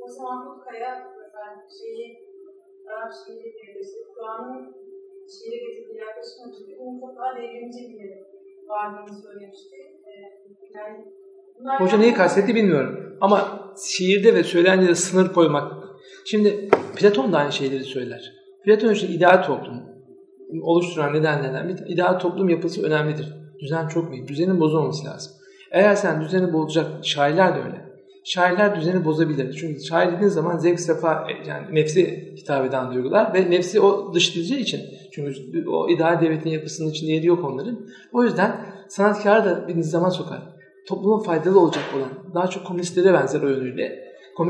[0.00, 2.34] O zaman Kutkaya mesela şeyi,
[2.86, 3.54] Arap şiiri
[4.14, 4.74] Kur'an'ın
[5.32, 8.33] şiire getirdiği yaklaşım açısından bunun çok daha devrimci bir
[9.22, 9.76] söylemişti.
[10.74, 11.04] Yani
[11.78, 13.16] Hoca neyi kastetti bilmiyorum.
[13.20, 15.72] Ama şiirde ve söylendiğinde sınır koymak.
[16.24, 18.32] Şimdi Platon da aynı şeyleri söyler.
[18.64, 19.82] Platon için ideal toplum
[20.62, 23.34] oluşturan nedenlerden bir ideal toplum yapısı önemlidir.
[23.60, 24.28] Düzen çok mühim.
[24.28, 25.32] Düzenin bozulmaması lazım.
[25.70, 27.84] Eğer sen düzeni bozacak, şairler de öyle.
[28.24, 29.52] Şairler düzeni bozabilir.
[29.52, 34.58] Çünkü şair dediğin zaman zevk sefa, yani nefsi hitap eden duygular ve nefsi o dışlayacağı
[34.58, 34.80] için.
[35.14, 37.86] Çünkü o ideal devletin yapısının içinde yeri yok onların.
[38.12, 38.56] O yüzden
[38.88, 40.42] sanatkar da bir nizama sokar.
[40.88, 44.04] Topluma faydalı olacak olan, daha çok komünistlere benzer o yönüyle.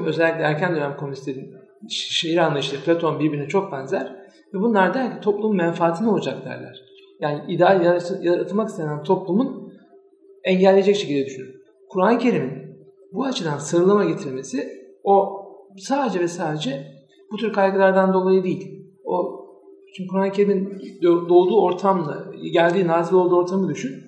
[0.07, 1.55] Özellikle erken dönem komünistlerin
[1.89, 4.17] şiir anlayışıyla Platon birbirine çok benzer.
[4.55, 6.83] Ve bunlar der ki toplumun menfaatine olacak derler.
[7.21, 9.73] Yani ideal yaratılmak istenen toplumun
[10.45, 11.55] engelleyecek şekilde düşünür.
[11.89, 12.77] Kur'an-ı Kerim'in
[13.13, 14.69] bu açıdan sıralama getirmesi
[15.05, 15.45] o
[15.79, 16.87] sadece ve sadece
[17.33, 18.74] bu tür kaygılardan dolayı değil.
[19.97, 24.05] Çünkü Kur'an-ı Kerim'in doğduğu ortamla, geldiği nazil olduğu ortamı düşün.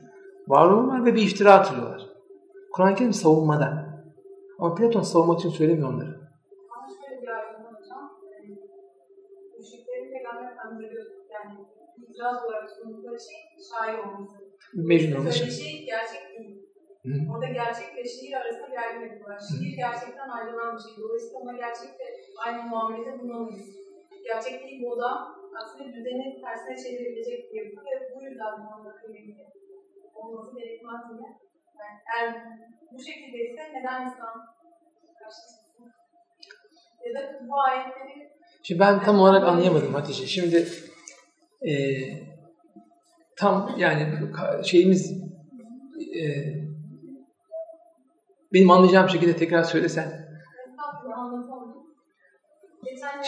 [0.48, 2.06] Var olurlar ve bir iftira atılıyorlar.
[2.72, 3.86] Kur'an-ı Kerim savunmada.
[4.58, 6.16] Ama Platon savunmak için söylemiyor onları.
[11.30, 11.52] Yani
[12.08, 13.38] itiraz olarak sundukları şey
[13.70, 14.36] şair olması.
[14.74, 15.40] Mecnun olması.
[15.40, 16.62] Böyle şey gerçek değil.
[17.04, 17.32] Hı.
[17.32, 19.38] Orada gerçek ve şiir arasında bir ayrım var.
[19.48, 20.92] Şiir gerçekten ayrılan bir şey.
[21.04, 22.04] Dolayısıyla ona gerçekte
[22.44, 23.76] aynı muamelede bulunamayız.
[24.24, 28.96] Gerçek değil bu da aslında düzeni tersine çevirebilecek bir yapı ve bu yüzden bu anda
[28.96, 29.46] kıymetli
[30.14, 31.28] olması gerekmez diye.
[31.80, 32.28] Yani eğer
[32.92, 34.36] bu şekilde ise neden İslam
[35.18, 35.86] karşısında?
[37.06, 40.26] Ya da bu ayetleri Şimdi ben tam olarak anlayamadım Hatice.
[40.26, 40.68] Şimdi
[41.62, 41.72] e,
[43.36, 44.06] tam yani
[44.64, 45.22] şeyimiz
[46.16, 46.22] e,
[48.52, 50.26] benim anlayacağım şekilde tekrar söylesen.
[52.84, 53.22] Geçen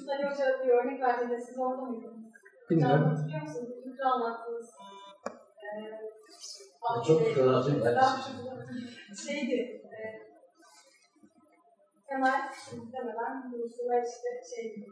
[0.00, 2.32] Şimdi, Mustafa Hoca bir örnek verdiğinde siz orada mıydınız?
[2.70, 3.04] Bilmiyorum.
[3.04, 3.68] Hatırlıyor musunuz?
[3.84, 4.70] Fikri anlattınız.
[5.62, 8.08] Ee, çok güzel.
[9.26, 9.98] Şeydi, e,
[12.08, 12.40] Kemal
[12.92, 14.86] demeden Mustafa işte şey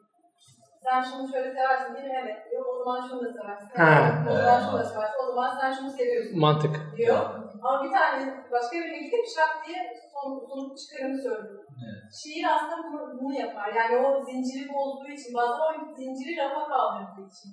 [0.82, 2.20] sen şunu şöyle seversin değil mi?
[2.24, 2.64] Evet diyor.
[2.66, 3.68] O zaman şunu da seversin.
[3.76, 4.24] Ha.
[4.30, 5.14] O zaman şunu da seversin.
[5.22, 6.38] O zaman sen şunu seviyorsun.
[6.40, 6.96] Mantık.
[6.96, 7.47] Diyor.
[7.62, 9.80] Ama bir tane başka birine gidip şak diye
[10.12, 11.64] son, sonuç çıkarımı söylüyor.
[11.84, 12.02] Evet.
[12.18, 13.72] Şiir aslında bunu, bunu yapar.
[13.78, 17.50] Yani o zinciri bozduğu için, bazen o zinciri rafa kaldırdığı için.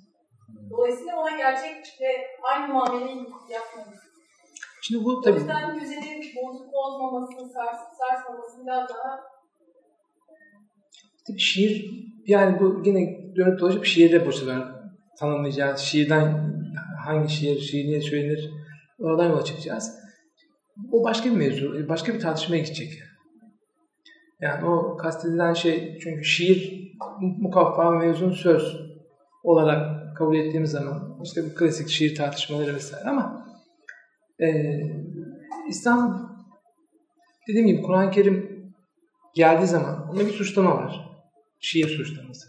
[0.70, 2.08] Dolayısıyla ona gerçekle
[2.42, 3.18] aynı muameleyi
[3.50, 4.00] yapmamız.
[4.82, 9.20] Şimdi bu O tabii yüzden düzenin bozuk bozmaması, sars, sarsmaması biraz daha
[11.26, 14.62] tabii şiir yani bu yine dönüp dolaşıp şiirde bu sefer
[15.18, 15.80] tanımlayacağız.
[15.80, 16.56] Şiirden
[17.04, 18.50] hangi şiir, şiir niye söylenir
[18.98, 19.98] oradan yola çıkacağız.
[20.92, 22.92] O başka bir mevzu, başka bir tartışmaya gidecek.
[24.40, 26.90] Yani o kastedilen şey çünkü şiir
[27.20, 28.76] mukaffa mevzun söz
[29.42, 33.46] olarak kabul ettiğimiz zaman işte bu klasik şiir tartışmaları vesaire ama
[34.40, 34.46] e,
[35.68, 36.32] İslam
[37.48, 38.66] dediğim gibi Kur'an-ı Kerim
[39.34, 41.06] geldiği zaman onda bir suçlama var.
[41.60, 42.48] Şiir suçlaması.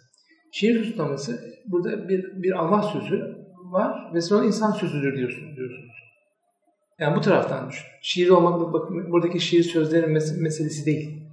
[0.52, 3.38] Şiir suçlaması burada bir, bir Allah sözü
[3.72, 5.97] var ve sonra insan sözüdür diyorsun, diyorsunuz.
[7.00, 7.86] Yani bu taraftan düşün.
[8.02, 11.28] Şiir olmak bakın buradaki şiir sözlerin mes- meselesi değil.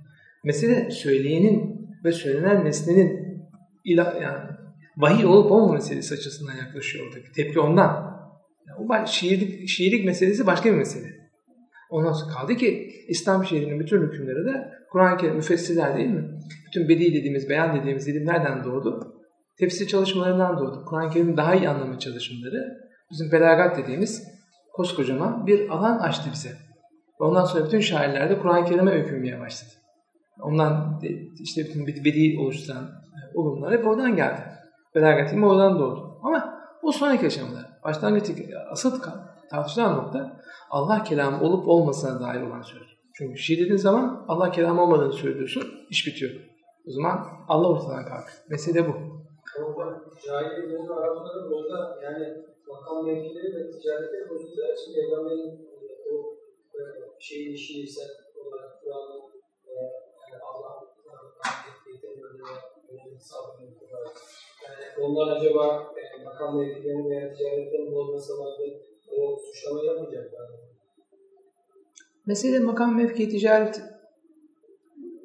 [0.44, 3.38] Mesele söyleyenin ve söylenen nesnenin
[3.84, 4.38] ilah, yani
[4.96, 7.32] vahiy olup olmama meselesi açısından yaklaşıyor oradaki.
[7.32, 8.14] Tepki ondan.
[8.68, 11.06] Yani o şiirlik, şiirlik meselesi başka bir mesele.
[11.90, 16.38] Ondan sonra kaldı ki İslam şiirinin bütün hükümleri de Kur'an-ı Kerim müfessirler değil mi?
[16.66, 19.14] Bütün bedi dediğimiz, beyan dediğimiz ilim nereden doğdu?
[19.58, 20.84] Tefsir çalışmalarından doğdu.
[20.86, 22.78] Kur'an-ı Kerim'i daha iyi anlama çalışmaları
[23.10, 24.33] bizim belagat dediğimiz
[24.74, 26.48] koskocaman bir alan açtı bize.
[27.20, 29.70] Ve ondan sonra bütün şairler de Kur'an-ı Kerim'e öykünmeye başladı.
[30.40, 31.00] Ondan
[31.40, 32.90] işte bütün bedi oluşturan
[33.34, 34.40] olumlar hep oradan geldi.
[34.94, 36.18] Belagat ilmi oradan doğdu.
[36.22, 39.02] Ama o sonraki aşamada başlangıçtaki asıl
[39.50, 42.82] tartışılan nokta Allah kelamı olup olmasına dair olan söz.
[43.14, 46.32] Çünkü şiir dediğin zaman Allah kelamı olmadığını söylüyorsun, iş bitiyor.
[46.88, 48.24] O zaman Allah ortadan kalk.
[48.50, 48.92] Mesele bu.
[49.58, 55.68] Ama cahiliyenin Arapların orada yani makam mevkileri ve ticaretleri bozulacağı için Peygamber'in
[56.12, 56.36] o
[56.74, 56.80] e,
[57.18, 59.22] şeyin işiysel olarak Kur'an'ın
[59.68, 59.72] e,
[60.30, 60.72] yani Allah
[61.92, 62.64] getirmeleri
[65.00, 68.82] onlar acaba e, makam mevkilerinin veya ticaretlerin bozmasalardı
[69.18, 70.50] o suçlamayı yapmayacaklar.
[72.26, 73.82] Mesele makam mevki ticaret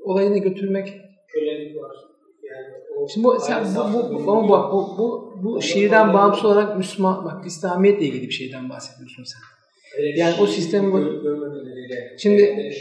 [0.04, 0.88] olayını götürmek.
[1.28, 1.98] Kölelik var.
[3.08, 7.46] Şimdi bu, sen, bu, bu, bu, bu, bu, bu, bu şiirden bağımsız olarak Müslüman, bak
[7.46, 9.40] İslamiyetle ilgili bir şeyden bahsediyorsun sen.
[10.16, 11.02] Yani o sistemi bu.
[12.18, 12.72] Şimdi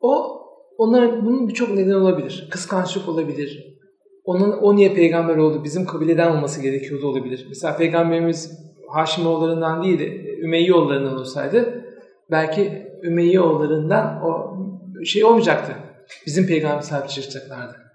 [0.00, 0.42] o
[0.78, 2.48] onların bunun birçok neden olabilir.
[2.50, 3.76] Kıskançlık olabilir.
[4.24, 5.64] Onun o niye peygamber oldu?
[5.64, 7.46] Bizim kabileden olması gerekiyordu olabilir.
[7.48, 11.84] Mesela peygamberimiz Haşimoğullarından değil de Ümeyyoğullarından olsaydı
[12.30, 14.56] belki Ümeyyoğullarından o
[15.04, 15.72] şey olmayacaktı.
[16.26, 17.85] Bizim peygamber sahip çıkacaklardı.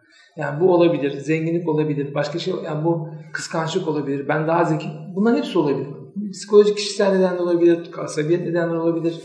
[0.41, 4.87] Yani bu olabilir, zenginlik olabilir, başka şey yani bu kıskançlık olabilir, ben daha zeki.
[5.15, 5.87] Bunların hepsi olabilir.
[6.31, 9.21] Psikolojik kişisel neden olabilir, asabiyet neden olabilir.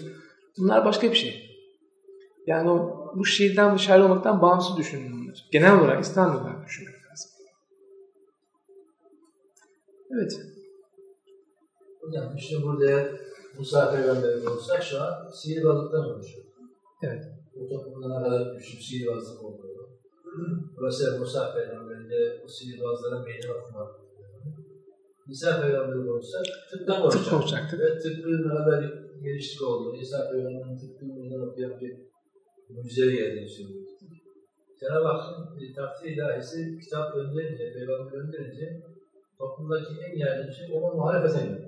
[0.59, 1.57] Bunlar başka bir şey.
[2.47, 5.39] Yani o, bu şiirden bu şair olmaktan bağımsız düşünülür.
[5.53, 7.31] Genel olarak İslam olarak düşünmek lazım.
[10.11, 10.33] Evet.
[12.01, 13.09] Hocam işte burada
[13.59, 16.45] Musa Peygamberimiz olsak şu an sihirbazlıktan konuşuyor.
[17.03, 17.25] Evet.
[17.55, 19.76] Bu toplumda ne kadar güçlü sihirbazlık olduğunu.
[20.77, 23.89] Dolayısıyla Musa Peygamber'inde o sihirbazlara meydan okumak.
[25.29, 27.25] İsa Peygamber'de olsak tıptan konuşacak.
[27.25, 27.81] Tıp konuşacaktık.
[27.81, 28.81] Ve tıbbın ne kadar
[29.23, 31.93] geliştik olduğunu, İsa Peygamber'in tıbbın meydan okuyan bir
[32.69, 33.87] mucize geldiğini söylüyor.
[34.81, 38.83] Cenab-ı Hakk'ın takdir ilahisi kitap gönderince, peygamber gönderince
[39.39, 41.61] toplumdaki en yaygın şey ona muhalefet ediyor.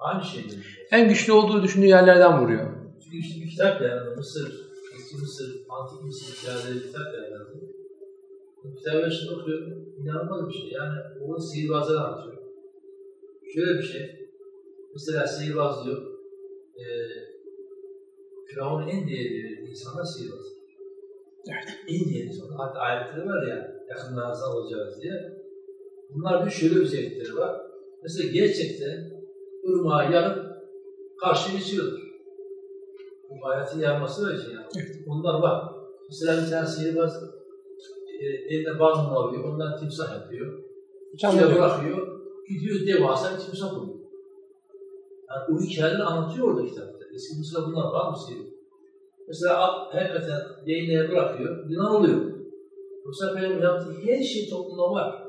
[0.00, 0.86] Aynı şey diyor.
[0.90, 2.66] En güçlü olduğu düşündüğü yerlerden vuruyor.
[3.04, 4.48] Çünkü işte bir kitap yani Mısır,
[4.94, 7.29] eski Mısır, antik Mısır hikayeleri kitap yani.
[8.62, 10.70] Kitabı şimdi okuyorum, inanılmaz bir şey.
[10.70, 12.36] Yani onu sihirbazlar anlatıyor.
[13.54, 14.28] Şöyle bir şey,
[14.94, 16.02] mesela sihirbaz diyor,
[16.76, 16.84] e,
[18.46, 20.46] Firavun'un en değerli insanlar sihirbaz.
[21.48, 21.68] Evet.
[21.88, 22.56] En değerli insanlar.
[22.56, 25.40] Hatta ayetleri var ya, yakınlarınızdan olacağız diye.
[26.14, 27.60] Bunlar bir şöyle zevkleri var.
[28.02, 29.10] Mesela gerçekten
[29.68, 30.50] ırmağı yarıp
[31.20, 32.00] karşı geçiyorlar.
[33.30, 34.66] Bu hayatın yanması var için yani.
[34.76, 34.96] Evet.
[35.06, 35.72] Bunlar var.
[36.08, 37.39] Mesela bir tane sihirbaz
[38.20, 40.62] e, eline balmunu alıyor, ondan timsah yapıyor.
[41.16, 43.96] Canlı bırakıyor, gidiyor devasa bir timsah buluyor.
[45.30, 47.04] Yani o hikayeleri anlatıyor orada kitapta.
[47.14, 48.46] Eski Mısır'da bunlar var mı sihir?
[49.28, 52.20] Mesela at, hakikaten değneğe bırakıyor, yılan oluyor.
[53.06, 55.22] Musa Peygamber yaptığı her şey toplumda var.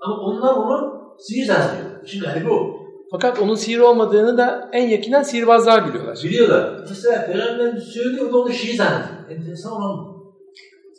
[0.00, 2.06] Ama onlar onu sihir zannediyor.
[2.06, 2.82] Şimdi hani bu.
[3.10, 6.20] Fakat onun sihir olmadığını da en yakinen sihirbazlar biliyorlar.
[6.24, 6.80] Biliyorlar.
[6.88, 9.30] Mesela Peygamber söylüyor, o da onu şiir zannediyor.
[9.30, 10.11] Enteresan olan bu.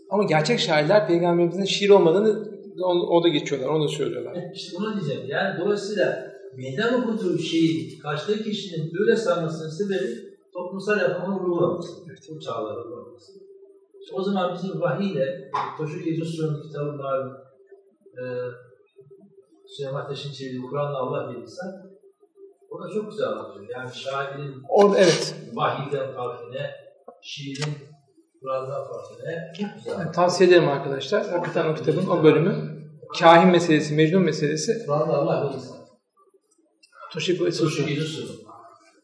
[0.10, 2.54] Ama gerçek şairler peygamberimizin şiir olmadığını
[2.86, 4.34] o, da geçiyorlar, onu da söylüyorlar.
[4.36, 5.30] Evet, işte bunu diyeceğim.
[5.30, 11.92] Yani dolayısıyla meydan okuduğu şeyi karşıdaki kişinin öyle sanmasının sebebi toplumsal yapımın uygulaması.
[12.08, 12.20] Evet.
[12.36, 13.32] Bu çağlarda uygulaması.
[14.02, 17.34] İşte o zaman bizim vahiyle, Toşuk Yeduslu'nun kitabı malum,
[18.18, 18.24] e,
[19.68, 21.94] Süleyman Ateş'in çevirdiği Kur'an'la Allah bir insan,
[22.70, 23.70] o da çok güzel anlatıyor.
[23.70, 25.36] Yani şairin Orada evet.
[25.54, 26.72] vahiyden farkı ne,
[27.22, 27.74] şiirin
[29.58, 30.00] Güzel.
[30.00, 31.30] Yani tavsiye ederim arkadaşlar.
[31.30, 32.84] Hakikaten o kitabın o bölümü
[33.20, 35.60] kahin meselesi, Mecnun meselesi Kur'an'da Allah bir.
[37.14, 37.46] Toshiko.
[37.46, 38.30] Yusuf.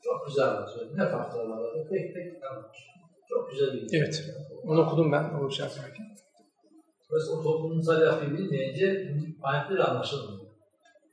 [0.04, 0.98] Çok güzel anlatıyor.
[0.98, 1.60] Ne farkları var?
[1.90, 2.42] Tek tek.
[3.30, 4.24] Çok güzel bir Evet.
[4.64, 6.06] Onu okudum ben o şey yaparken.
[7.12, 10.40] Mesela o toplumsal yapıyı bilmeyince ayetleri anlaşılmıyor.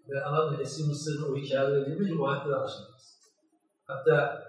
[0.08, 3.20] Ve anladığım eski Mısır'ın o hikayeleri bilmeyince o ayetleri anlaşılmaz.
[3.86, 4.45] Hatta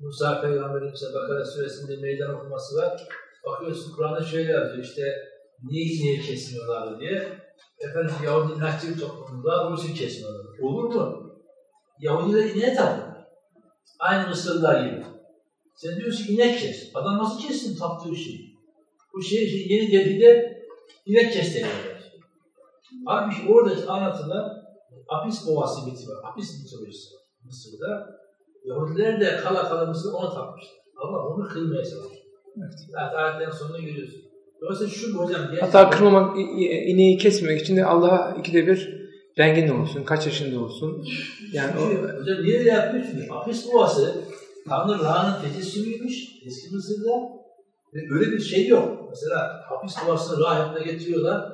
[0.00, 3.08] Musa Peygamber'in işte Bakara suresinde meydan okuması var.
[3.46, 5.02] Bakıyorsun Kur'an'da şöyle yazıyor işte
[5.64, 7.28] niye ineği kesmiyorlar diye.
[7.80, 10.58] Efendim Yahudi inatçı bir toplumda Rus'u kesmiyorlar.
[10.62, 11.32] Olur mu?
[12.00, 13.16] Yahudiler ineğe tapıyor.
[13.98, 15.04] Aynı Mısırlılar gibi.
[15.76, 16.90] Sen diyorsun ki inek kes.
[16.94, 18.56] Adam nasıl kessin taptığı şeyi?
[19.14, 20.62] Bu şey, şey yeni Delhi'de
[21.06, 22.12] inek kes deniyorlar.
[23.06, 24.62] Abi orada anlatılan
[25.08, 26.04] Apis Boğası miti.
[26.22, 27.14] Apis mitolojisi
[27.44, 28.16] Mısır'da.
[28.66, 30.76] Yahudiler de kala kala Mısır ona tapmışlar.
[30.96, 32.24] Allah onu kılmaya çalışıyor.
[32.58, 32.74] Evet.
[32.90, 34.20] Zaten ayetlerin sonunda görüyorsun.
[34.60, 35.40] Dolayısıyla şu hocam.
[35.60, 39.06] Hatta kırmamak, ineği kesmemek için de Allah'a ikide bir
[39.38, 41.04] rengin olsun, kaç yaşında olsun.
[41.52, 41.82] Yani o,
[42.20, 42.64] Hocam niye?
[43.10, 44.14] Çünkü Apis Boğası
[44.68, 47.36] Tanrı Ra'nın tecessümüymüş eski Mısır'da.
[47.94, 49.06] Ve öyle bir şey yok.
[49.10, 51.52] Mesela Apis Boğası'nı Ra yapına getiriyorlar.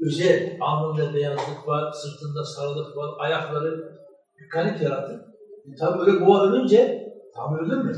[0.00, 3.92] Özel, alnında beyazlık var, sırtında sarılık var, ayakları
[4.38, 5.35] bir garip yarattı.
[5.72, 7.92] E, tabii öyle boğa ölünce, tam ölür mü?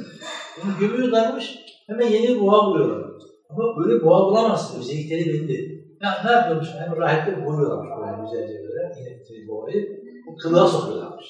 [0.64, 3.10] Onu gömüyorlarmış, hemen yeni boğa buluyorlar.
[3.50, 5.78] Ama öyle boğa bulamazsın, özellikleri belli.
[6.00, 6.68] Ya ne yapıyormuş?
[6.78, 10.02] Hem rahipleri boyuyorlarmış böyle güzelce böyle, inekleri boğayı.
[10.26, 11.26] Bu kılığa sokuyorlarmış.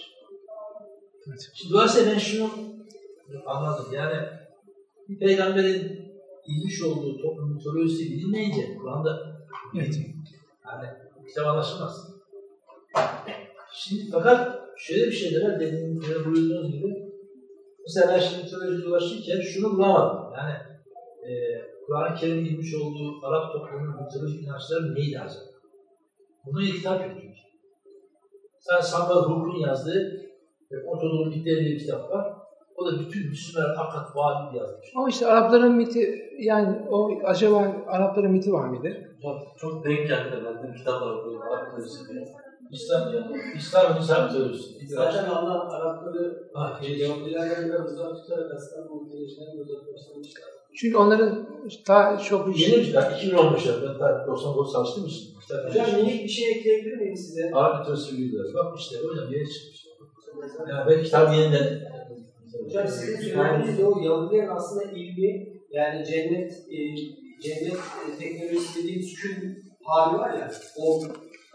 [1.29, 1.51] Evet.
[1.55, 2.51] Şimdi dolayısıyla ben şunu
[3.47, 3.87] anladım.
[3.93, 4.27] Yani
[5.09, 6.09] bir peygamberin
[6.47, 9.41] ilmiş olduğu toplum mitolojisi bilinmeyince Kur'an'da
[9.75, 9.97] evet.
[10.67, 10.89] yani
[11.29, 12.15] kitap anlaşılmaz.
[13.73, 17.09] Şimdi fakat şöyle bir şey de var, dediğiniz buyurduğunuz gibi.
[17.87, 20.33] Mesela ben şimdi mitoloji dolaşırken şunu bulamadım.
[20.37, 20.55] Yani
[21.29, 21.33] e,
[21.87, 25.45] Kur'an-ı Kerim'in girmiş olduğu Arap toplumunun mitolojik inançları neydi acaba?
[26.47, 27.39] Buna kitap yok çünkü.
[28.59, 30.29] Sen Samuel Hukuk'un yazdığı
[30.87, 32.33] Ortadoğu Mitleri diye bir kitap var.
[32.77, 34.87] O da bütün Müslümanlar fakat vaadi yazmış.
[34.97, 39.17] Ama işte Arapların miti yani o acaba Arapların miti var mıydı?
[39.23, 40.45] Çok, çok denk geldi.
[40.45, 41.43] Ben de kitaplar okuyorum.
[41.43, 41.79] Arap
[42.73, 43.13] İslam,
[43.57, 44.87] İslam İslam mitolojisi.
[44.87, 46.51] Zaten Allah Arapları
[46.83, 50.45] Yahudilerden biraz uzak tutarak aslında bu mitolojiden uzaklaştırmışlar.
[50.75, 51.49] Çünkü onların
[51.89, 53.73] daha çok Yeni bir kitap, 2015'te.
[53.83, 55.41] Ben daha 99 çalıştığım için.
[55.41, 57.51] Kitap Hocam minik bir şey ekleyebilir miyim size?
[57.79, 58.55] Mitolojisi bilgileri.
[58.55, 59.87] Bak işte hocam yeni çıkmış.
[60.69, 61.89] Yani ben kitap yeniden
[62.65, 66.79] Hocam sizin söylediğiniz o Yahudilerin aslında ilmi yani cennet e,
[67.43, 71.03] cennet e, teknolojisi dediğimiz kül hali var ya o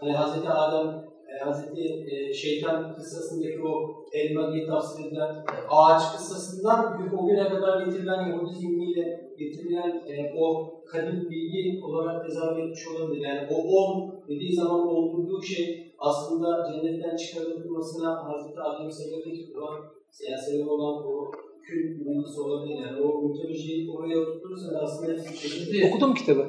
[0.00, 7.10] hani Hazreti Adem e, Hazreti e, Şeytan kıssasındaki o elma diye tafsir edilen ağaç kıssasından
[7.18, 13.20] o güne kadar getirilen Yahudi zihniyle getirilen e, o kadim bilgi olarak tezahür etmiş olabilir.
[13.20, 19.80] Yani o on dediği zaman olduğu şey aslında cennetten çıkarılmasına Hazreti Adem'in sebep olan
[20.28, 21.30] yani sebep olan o
[21.62, 22.78] kül bilgisi olabilir.
[22.86, 26.46] Yani o mitolojiyi oraya oturtursa aslında bir şekilde okudum kitabı.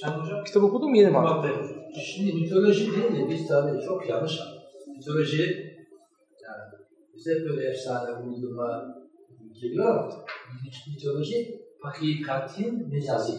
[0.00, 1.44] Sen hocam Kitap okudum yeni var.
[1.94, 4.86] Şimdi mitoloji deyince biz tabii çok yanlış anlıyoruz.
[4.86, 5.42] Mitoloji
[6.42, 6.82] yani
[7.16, 8.96] bize böyle efsane uydurma
[9.60, 10.24] geliyor ama
[10.88, 13.32] mitoloji hakikatin mecazi.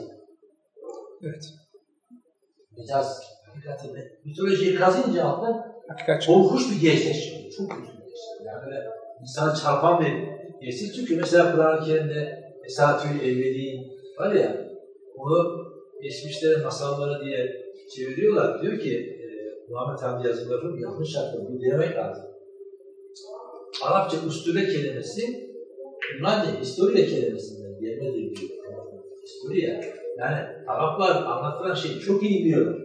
[1.23, 1.43] Evet.
[2.77, 3.97] Mecaz hakikatin.
[4.25, 5.77] Mitolojiyi kazınca çok.
[6.25, 7.51] korkunç bir gerçek çıkıyor.
[7.57, 8.45] Çok kötü bir gerçek.
[8.45, 8.87] Yani böyle
[9.21, 10.13] insan çarpan bir
[10.65, 10.95] gerçek.
[10.95, 14.67] Çünkü mesela Kur'an-ı Kerim'de Esatül Evveli var ya
[15.15, 15.65] onu
[16.01, 17.60] geçmişlerin masalları diye
[17.95, 18.61] çeviriyorlar.
[18.61, 19.25] Diyor ki e,
[19.69, 21.15] Muhammed Hamdi yazıları yanlış.
[21.49, 22.23] Bu demek lazım.
[23.83, 25.51] Arapça üstüre kelimesi
[26.19, 28.51] bunlar da historia kelimesinden gelmediği bir
[29.23, 29.81] historia.
[30.17, 30.37] Yani
[30.67, 32.81] Araplar anlatılan şeyi çok iyi biliyorlar.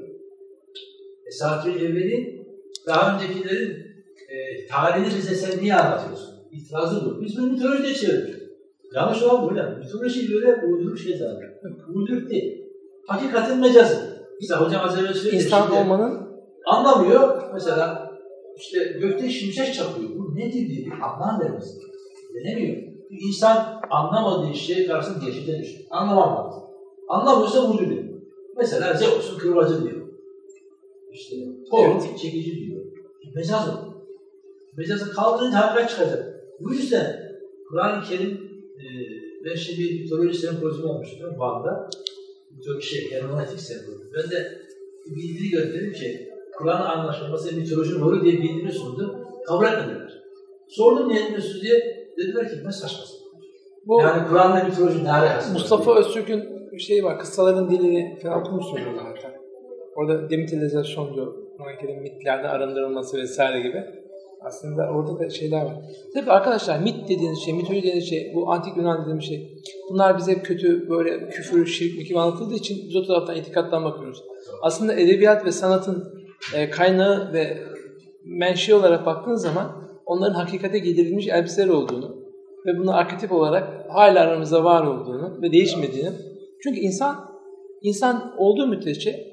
[1.27, 2.47] Esatül Evveli
[2.87, 3.87] daha öncekilerin
[4.29, 6.35] e, tarihini bize sen niye anlatıyorsun?
[6.53, 7.21] İtirazı bu.
[7.21, 8.47] Biz bunu mitolojide çeviriyoruz.
[8.95, 9.79] Yanlış olan bu hocam.
[9.79, 11.55] Mitoloji böyle uyduruk şey zaten.
[11.95, 12.67] Uyduruk değil.
[13.07, 14.06] Hakikatin mecazı.
[14.41, 15.45] Mesela hocam az evvel söyledi.
[15.45, 16.27] İnsan olmanın
[16.67, 17.43] Anlamıyor.
[17.55, 18.11] Mesela
[18.57, 20.11] işte gökte şimşek çakıyor.
[20.19, 21.79] Bu nedir diye bir anlam vermesi.
[22.35, 22.77] Denemiyor.
[23.11, 25.85] Bir insan anlamadığı şey karşısında geçide düşüyor.
[25.91, 26.63] Anlamam lazım.
[27.09, 28.05] Anlamıyorsa uyduruyor.
[28.57, 30.07] Mesela Zeus'un kırbacı diyor.
[31.13, 31.37] İşte
[31.71, 32.19] Thor'un evet.
[32.19, 32.85] çekici diyor.
[33.35, 33.73] Mecaz o.
[34.77, 36.45] Mecazı kaldırınca hakikat çıkacak.
[36.61, 37.17] Bu yüzden
[37.69, 38.85] Kur'an-ı Kerim e,
[39.45, 41.91] ben şimdi bir mitoloji sempozyumu olmuştum Van'da.
[42.57, 44.11] Mitoloji şey, hermeneutik sempozyumu.
[44.17, 44.59] Ben de
[45.17, 46.29] bildiri gönderdim ki
[46.59, 49.11] Kur'an anlaşılması mitolojinin rolü diye bildiğini sundum.
[49.47, 50.23] Kabul etmediler.
[50.69, 52.07] Sordum niye etmiyorsunuz diye.
[52.19, 53.19] Dediler ki ne saçmasın.
[53.87, 57.19] Bu, yani Kur'an'la mitoloji ne alakası Mustafa Öztürk'ün bir şeyi var.
[57.19, 59.33] Kıssaların dilini falan okumuşsunuz zaten.
[59.97, 61.35] Orada demitilizasyon diyor.
[61.57, 63.85] Kur'an-ı mitlerden arındırılması vesaire gibi.
[64.41, 65.75] Aslında orada da şeyler var.
[66.15, 69.63] Tabii arkadaşlar mit dediğiniz şey, mitoloji dediğiniz şey, bu antik Yunan dediğimiz şey.
[69.91, 74.23] Bunlar bize kötü böyle küfür, şirk gibi anlatıldığı için biz o taraftan itikattan bakıyoruz.
[74.63, 76.05] Aslında edebiyat ve sanatın
[76.55, 77.59] e, kaynağı ve
[78.25, 82.17] menşe olarak baktığınız zaman onların hakikate giydirilmiş elbiseler olduğunu
[82.67, 86.11] ve bunun arketip olarak hala aramızda var olduğunu ve değişmediğini.
[86.63, 87.37] Çünkü insan
[87.83, 89.27] insan olduğu müddetçe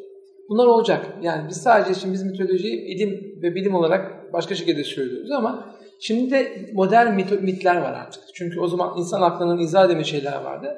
[0.49, 1.17] bunlar olacak.
[1.21, 6.31] Yani biz sadece şimdi biz mitolojiyi ilim ve bilim olarak başka şekilde söylüyoruz ama şimdi
[6.31, 8.23] de modern mit mitler var artık.
[8.33, 10.75] Çünkü o zaman insan aklının izah edemediği şeyler vardı.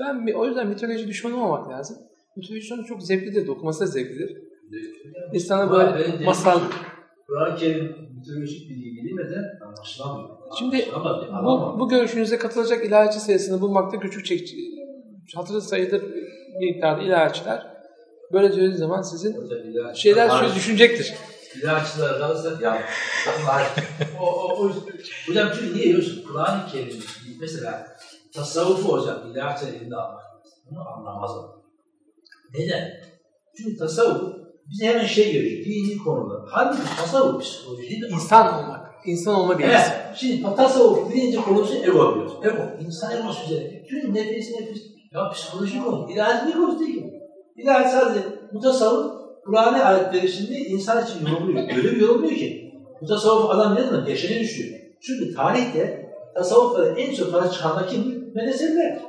[0.00, 1.96] Ben o yüzden mitoloji düşmanı olmamak lazım.
[2.36, 4.36] Mitoloji şu çok zevklidir, okuması da zevklidir.
[5.32, 6.60] İnsana böyle masal...
[7.26, 10.28] Kur'an-ı Kerim mitolojik bilgi bilinmeden anlaşılamıyor.
[10.58, 10.84] Şimdi
[11.44, 14.56] bu, bu görüşünüze katılacak ilahiyatçı sayısını bulmakta güçlük çekici.
[15.34, 16.02] Hatırı sayıdır
[16.60, 17.66] bir miktarda ilahiyatçılar.
[18.32, 19.36] Böyle söylediği zaman sizin
[19.94, 21.14] şeyler söz düşünecektir.
[21.56, 22.82] İlahiyatçılar kalırsa ya
[24.20, 24.70] o, o, o,
[25.26, 26.24] hocam çünkü niye biliyorsun?
[26.28, 27.02] Kur'an-ı Kerim
[27.40, 27.96] mesela
[28.34, 30.22] tasavvufu hocam ilahiyatçılar elinde almak.
[30.70, 31.62] Bunu anlamaz o.
[32.54, 32.90] Neden?
[33.56, 34.40] Çünkü tasavvuf
[34.70, 36.40] bize hemen şey görüyor, dini konular.
[36.50, 39.76] Halbuki tasavvuf psikoloji değil İnsan olmak, insan olma bilgisi.
[39.76, 42.32] Evet, şimdi tasavvuf birinci konusu ego diyoruz.
[42.42, 43.82] Ego, insan egosu üzerine.
[43.84, 44.82] Bütün nefes nefes,
[45.12, 47.20] ya psikoloji konu, ilahiyat bir konu değil ki.
[47.56, 51.68] İlahiyat sadece mutasavvuf, Kur'an'a ayetleri şimdi insan için yorumluyor.
[51.76, 54.80] Öyle bir yorumluyor ki, mutasavvuf adam ne zaman yaşına düşüyor.
[55.00, 58.32] Çünkü tarihte tasavvuflara en çok para çıkanlar kim?
[58.34, 59.00] Medreseler.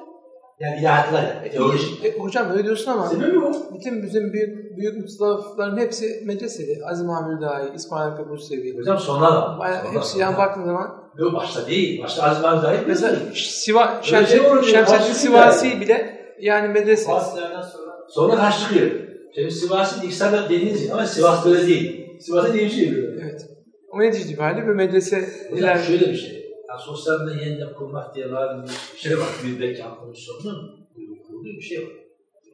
[0.59, 2.05] Yani ilahiyatlar, teolojik.
[2.05, 3.51] E, hocam öyle diyorsun ama Sebebi o.
[3.73, 6.86] bütün bizim büyük büyük mutlafların hepsi medreseli.
[6.86, 8.77] Azim Amir Dahi, İsmail Kabul Sevi.
[8.77, 9.59] Hocam sonra da.
[9.59, 11.11] Bayağı hepsi yani baktığın zaman.
[11.17, 12.03] Yok başta değil.
[12.03, 12.77] Başta Azim Amir Dahi.
[12.88, 14.25] Mesela Siva, şey
[14.63, 17.11] Şemsettin Sivasi bile yani medrese.
[17.11, 17.71] Sonra.
[18.09, 18.91] Sonra kaç çıkıyor?
[19.36, 22.19] Şimdi Sivas'ın dediğiniz gibi ama Sivas böyle değil.
[22.19, 23.13] Sivas'ın diye bir şey biliyor.
[23.21, 23.47] Evet.
[23.91, 26.34] O netice itibariyle bir medrese Hocam şöyle bir şey.
[26.69, 29.27] Yani sosyal medya yeniden kurmak diye var bir şey var.
[29.45, 30.88] Bir Bekan Komisyonu'nun
[31.27, 31.93] kurduğu bir şey var.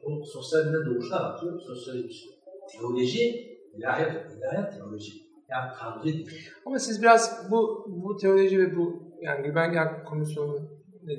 [0.02, 1.60] O sosyal medya doğuştan atıyor.
[1.60, 2.28] Sosyoloji bir şey.
[2.72, 5.12] Teoloji, ilahiyat, ilahiyat teoloji.
[5.50, 6.30] Yani Tanrı değil.
[6.66, 10.68] Ama siz biraz bu bu teoloji ve bu yani Gülbengen Komisyonu'nu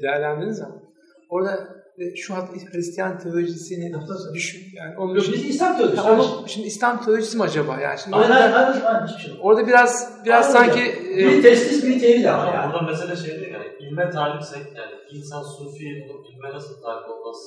[0.01, 0.81] değerlendirdiğiniz zaman
[1.29, 1.78] orada
[2.15, 3.93] şu hat Hristiyan teolojisini
[4.33, 6.07] düşün yani onu Yok biz İslam teolojisi.
[6.07, 7.99] Yani onu, şimdi İslam teolojisi mi acaba yani?
[7.99, 9.39] Şimdi aynen, orada, aynen, aynen, hiçbir şey yok.
[9.45, 12.73] Orada biraz biraz Aynen sanki Bir e, testis bir tevhid ama yani.
[12.73, 13.65] burada mesele şey değil yani.
[13.79, 17.37] İlme talimsek yani insan sufi olup ilme nasıl talip olmaz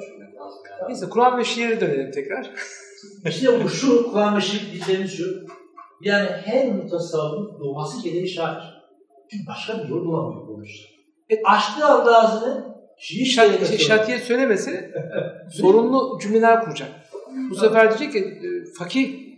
[0.00, 0.88] düşünmek lazım yani.
[0.88, 2.50] neyse Kur'an ve şiire dönelim tekrar.
[3.28, 5.24] İşte bu şu, Kur'an ve şiir diyeceğimiz şu.
[6.00, 8.78] Yani her mutasavvıfın doğması gereği şair.
[9.30, 10.98] Çünkü başka bir yol bulamıyor bu işler.
[11.30, 12.67] E, açtığı anda ağzını
[12.98, 14.94] şiir Şat, şey, şatiye söylemese
[15.50, 16.88] sorunlu cümleler kuracak.
[17.50, 19.28] Bu sefer diyecek ki e, fakih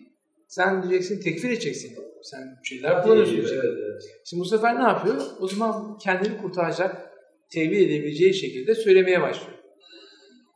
[0.48, 1.98] sen diyeceksin tekfir edeceksin.
[2.22, 3.34] Sen şeyler kullanıyorsun.
[3.34, 3.64] Evet, diyecek.
[3.64, 4.02] evet.
[4.24, 5.16] Şimdi bu sefer ne yapıyor?
[5.40, 7.10] O zaman kendini kurtaracak,
[7.50, 9.58] tevil edebileceği şekilde söylemeye başlıyor.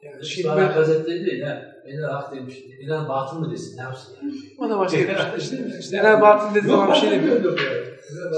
[0.02, 1.74] Yani şimdi böyle, Hazretleri değil ha.
[1.86, 2.54] Beni hak demiş.
[2.80, 3.76] İnan batıl mı desin?
[3.76, 4.32] Ne yapsın yani?
[4.58, 5.58] o da başka bir şey.
[5.80, 7.58] İşte, Enel Batıl dediği zaman bir şey demiyor.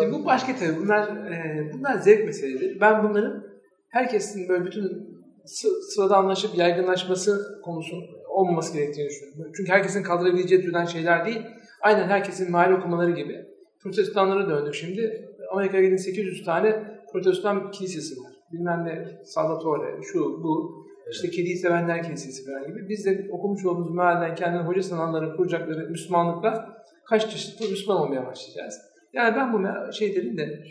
[0.01, 0.77] Şimdi bu başka tabii.
[0.77, 2.81] Bunlar, e, bunlar zevk meseleleri.
[2.81, 3.46] Ben bunların
[3.89, 7.97] herkesin böyle bütün sı- sırada anlaşıp yaygınlaşması konusu
[8.29, 9.53] olmaması gerektiğini düşünüyorum.
[9.57, 11.43] Çünkü herkesin kaldırabileceği türden şeyler değil.
[11.83, 13.47] Aynen herkesin mahalle okumaları gibi.
[13.83, 15.29] Protestanlara döndük şimdi.
[15.53, 16.83] Amerika'ya gidin 800 tane
[17.13, 18.33] protestan kilisesi var.
[18.53, 20.87] Bilmem ne Salvatore, şu, bu.
[21.11, 22.89] İşte kediyi sevenler kilisesi falan gibi.
[22.89, 26.77] Biz de okumuş olduğumuz mealden kendini hoca sananların kuracakları Müslümanlıkla
[27.09, 28.75] kaç çeşitli Müslüman olmaya başlayacağız.
[29.17, 30.63] Yani ben bu me- şeylerin de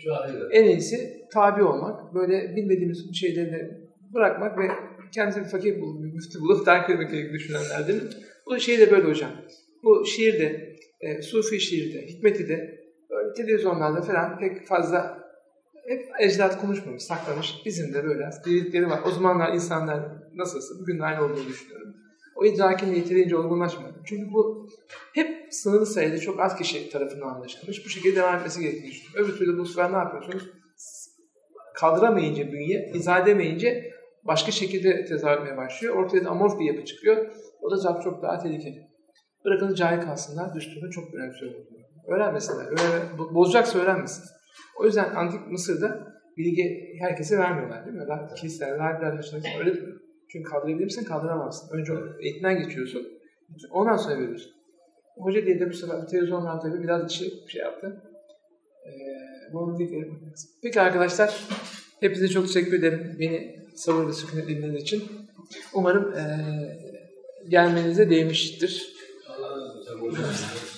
[0.52, 0.98] en iyisi
[1.34, 3.82] tabi olmak, böyle bilmediğimiz şeyleri de
[4.14, 4.68] bırakmak ve
[5.14, 7.96] kendisi bir fakir bulup, bir müftü bulup terk etmek gerektiğini düşünenlerden.
[8.46, 9.32] Bu şey de böyle hocam.
[9.84, 12.80] Bu şiirde, e, Sufi şiirde, hikmeti de
[13.10, 15.26] böyle televizyonlarda falan pek fazla
[15.88, 17.54] hep ecdat konuşmamış, saklamış.
[17.66, 19.00] Bizim de böyle bildikleri var.
[19.08, 20.00] O zamanlar insanlar
[20.36, 21.96] nasılsa bugün aynı olduğunu düşünüyorum.
[22.36, 23.93] O idrakin yeterince olgunlaşmadı.
[24.05, 24.69] Çünkü bu
[25.13, 27.86] hep sınırlı sayıda çok az kişi tarafından anlaşılmış.
[27.86, 29.25] Bu şekilde devam etmesi gerektiğini düşünüyorum.
[29.25, 30.49] Öbür türlü bu sefer ne yapıyorsunuz?
[31.75, 33.91] Kaldıramayınca bünye, izah edemeyince
[34.23, 35.95] başka şekilde tezahür etmeye başlıyor.
[35.95, 37.31] Ortaya da amorf bir yapı çıkıyor.
[37.61, 38.88] O da zaten çok daha tehlikeli.
[39.45, 41.51] Bırakın cahil kalsınlar, düsturunu çok önemsiyor.
[42.07, 42.65] Öğrenmesinler.
[42.65, 44.23] Öğren, bo- bozacaksa öğrenmesin.
[44.79, 46.07] O yüzden Antik Mısır'da
[46.38, 48.05] bilgi herkese vermiyorlar değil mi?
[48.38, 49.93] Kiliseler, rahipler dışında öyle değil mi?
[50.36, 51.77] Çünkü kaldırabilir misin, kaldıramazsın.
[51.77, 53.07] Önce eğitimden geçiyorsun.
[53.71, 54.51] Ondan sonra veriyorsun.
[55.17, 58.01] Hoca diye de bu sefer televizyonlarda tabii biraz işi şey yaptı.
[58.86, 60.07] Ee, bunu dikkat.
[60.63, 61.47] Peki arkadaşlar,
[61.99, 63.15] hepinize çok teşekkür ederim.
[63.19, 65.03] Beni sabır ve sükunet dinlediğiniz için.
[65.73, 66.25] Umarım ee,
[67.49, 68.93] gelmenize değmiştir.
[69.29, 70.74] Allah razı olsun.